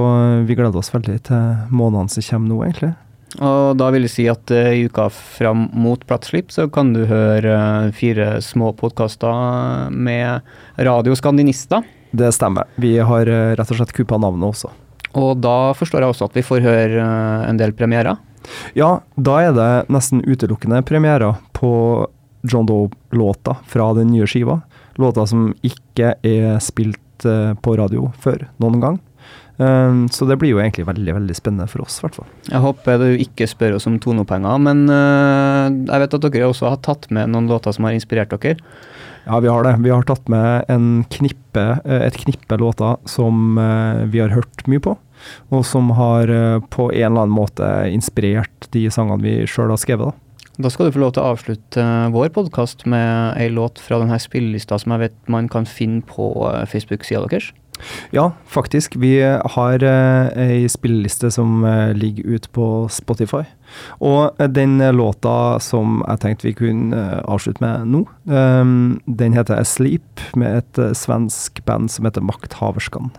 vi 0.48 0.56
gleder 0.56 0.78
oss 0.78 0.94
veldig 0.94 1.18
til 1.28 1.74
månedene 1.74 2.14
som 2.14 2.28
kommer 2.30 2.54
nå, 2.54 2.62
egentlig. 2.68 2.94
Og 3.38 3.78
da 3.78 3.90
vil 3.94 4.08
jeg 4.08 4.14
si 4.14 4.26
at 4.32 4.50
uh, 4.54 4.72
i 4.74 4.88
uka 4.90 5.08
fram 5.14 5.68
mot 5.78 6.02
plattslipp 6.10 6.50
så 6.54 6.66
kan 6.74 6.94
du 6.96 7.04
høre 7.10 7.54
uh, 7.54 7.94
fire 7.94 8.40
små 8.42 8.72
podkaster 8.78 9.92
med 9.94 10.42
Radio 10.88 11.16
Skandinista. 11.18 11.84
Det 12.12 12.32
stemmer. 12.34 12.70
Vi 12.82 12.96
har 12.98 13.30
uh, 13.30 13.54
rett 13.58 13.74
og 13.74 13.80
slett 13.80 13.94
kuppa 13.94 14.18
navnet 14.22 14.50
også. 14.50 14.72
Og 15.18 15.38
da 15.42 15.74
forstår 15.78 16.04
jeg 16.04 16.14
også 16.16 16.30
at 16.30 16.38
vi 16.38 16.46
får 16.46 16.66
høre 16.66 17.06
en 17.48 17.60
del 17.62 17.74
premierer. 17.78 18.18
Ja, 18.78 19.00
da 19.16 19.40
er 19.44 19.54
det 19.56 19.72
nesten 19.94 20.24
utelukkende 20.26 20.82
premierer 20.88 21.38
på 21.58 21.72
John 22.48 22.68
Doe-låta 22.70 23.58
fra 23.68 23.92
den 23.98 24.12
nye 24.14 24.28
skiva. 24.30 24.62
Låta 24.98 25.26
som 25.30 25.52
ikke 25.66 26.16
er 26.26 26.62
spilt 26.64 27.26
på 27.26 27.74
radio 27.80 28.12
før 28.22 28.46
noen 28.62 28.80
gang. 28.84 29.00
Um, 29.58 30.04
så 30.14 30.28
det 30.30 30.36
blir 30.38 30.52
jo 30.54 30.60
egentlig 30.62 30.86
veldig 30.86 31.16
veldig 31.18 31.36
spennende 31.38 31.66
for 31.72 31.82
oss, 31.82 31.96
i 31.98 32.06
hvert 32.06 32.20
fall. 32.20 32.28
Jeg 32.46 32.62
håper 32.62 33.00
du 33.02 33.08
ikke 33.24 33.48
spør 33.50 33.80
oss 33.80 33.88
om 33.90 33.96
tonopenger, 34.02 34.60
men 34.62 34.86
uh, 34.92 35.66
jeg 35.72 36.04
vet 36.04 36.18
at 36.20 36.28
dere 36.28 36.52
også 36.52 36.70
har 36.70 36.84
tatt 36.86 37.10
med 37.10 37.34
noen 37.34 37.50
låter 37.50 37.74
som 37.74 37.90
har 37.90 37.98
inspirert 37.98 38.36
dere. 38.38 38.60
Ja, 39.28 39.40
vi 39.40 39.48
har 39.48 39.64
det. 39.64 39.76
Vi 39.84 39.90
har 39.92 40.06
tatt 40.08 40.30
med 40.32 40.70
en 40.72 41.04
knippe, 41.12 41.64
eh, 41.84 42.04
et 42.08 42.16
knippe 42.16 42.58
låter 42.58 42.96
som 43.06 43.58
eh, 43.60 44.06
vi 44.08 44.22
har 44.24 44.32
hørt 44.32 44.64
mye 44.72 44.80
på, 44.80 44.94
og 45.52 45.66
som 45.68 45.92
har 45.98 46.32
eh, 46.32 46.62
på 46.72 46.88
en 46.94 47.10
eller 47.10 47.26
annen 47.26 47.36
måte 47.36 47.68
inspirert 47.92 48.70
de 48.72 48.86
sangene 48.94 49.20
vi 49.26 49.34
sjøl 49.44 49.74
har 49.74 49.82
skrevet. 49.84 50.14
da. 50.14 50.54
Da 50.64 50.72
skal 50.72 50.88
du 50.88 50.96
få 50.96 51.04
lov 51.04 51.12
til 51.14 51.26
å 51.26 51.34
avslutte 51.36 51.84
vår 52.16 52.32
podkast 52.40 52.88
med 52.88 53.36
ei 53.38 53.50
låt 53.52 53.84
fra 53.84 54.00
denne 54.00 54.18
spillelista 54.18 54.80
som 54.80 54.96
jeg 54.96 55.04
vet 55.04 55.18
man 55.30 55.52
kan 55.52 55.68
finne 55.68 56.02
på 56.08 56.32
Facebook-sida 56.72 57.28
deres. 57.28 57.52
Ja, 58.12 58.32
faktisk. 58.46 58.96
Vi 58.96 59.22
har 59.22 59.84
eh, 59.84 60.28
ei 60.38 60.68
spilleliste 60.72 61.32
som 61.32 61.64
eh, 61.66 61.94
ligger 61.94 62.36
ute 62.38 62.50
på 62.50 62.88
Spotify. 62.92 63.44
Og 64.00 64.36
eh, 64.40 64.48
den 64.48 64.80
låta 64.96 65.60
som 65.64 66.02
jeg 66.08 66.24
tenkte 66.24 66.48
vi 66.48 66.56
kunne 66.58 66.98
eh, 66.98 67.22
avslutte 67.28 67.64
med 67.64 67.88
nå, 67.94 68.04
eh, 68.30 68.64
den 69.06 69.38
heter 69.38 69.60
'Asleep', 69.60 70.26
med 70.36 70.58
et 70.58 70.78
eh, 70.78 70.94
svensk 70.94 71.66
band 71.66 71.92
som 71.92 72.06
heter 72.06 72.22
Makthaverskan. 72.22 73.12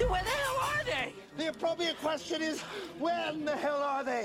Where 0.00 0.24
the 0.24 0.36
hell 0.42 0.58
are 0.60 0.84
they? 0.84 1.12
The 1.38 1.48
appropriate 1.50 1.96
question 2.02 2.42
is, 2.42 2.60
when 3.00 3.44
the 3.44 3.56
hell 3.56 3.82
are 3.82 4.04
they? 4.04 4.24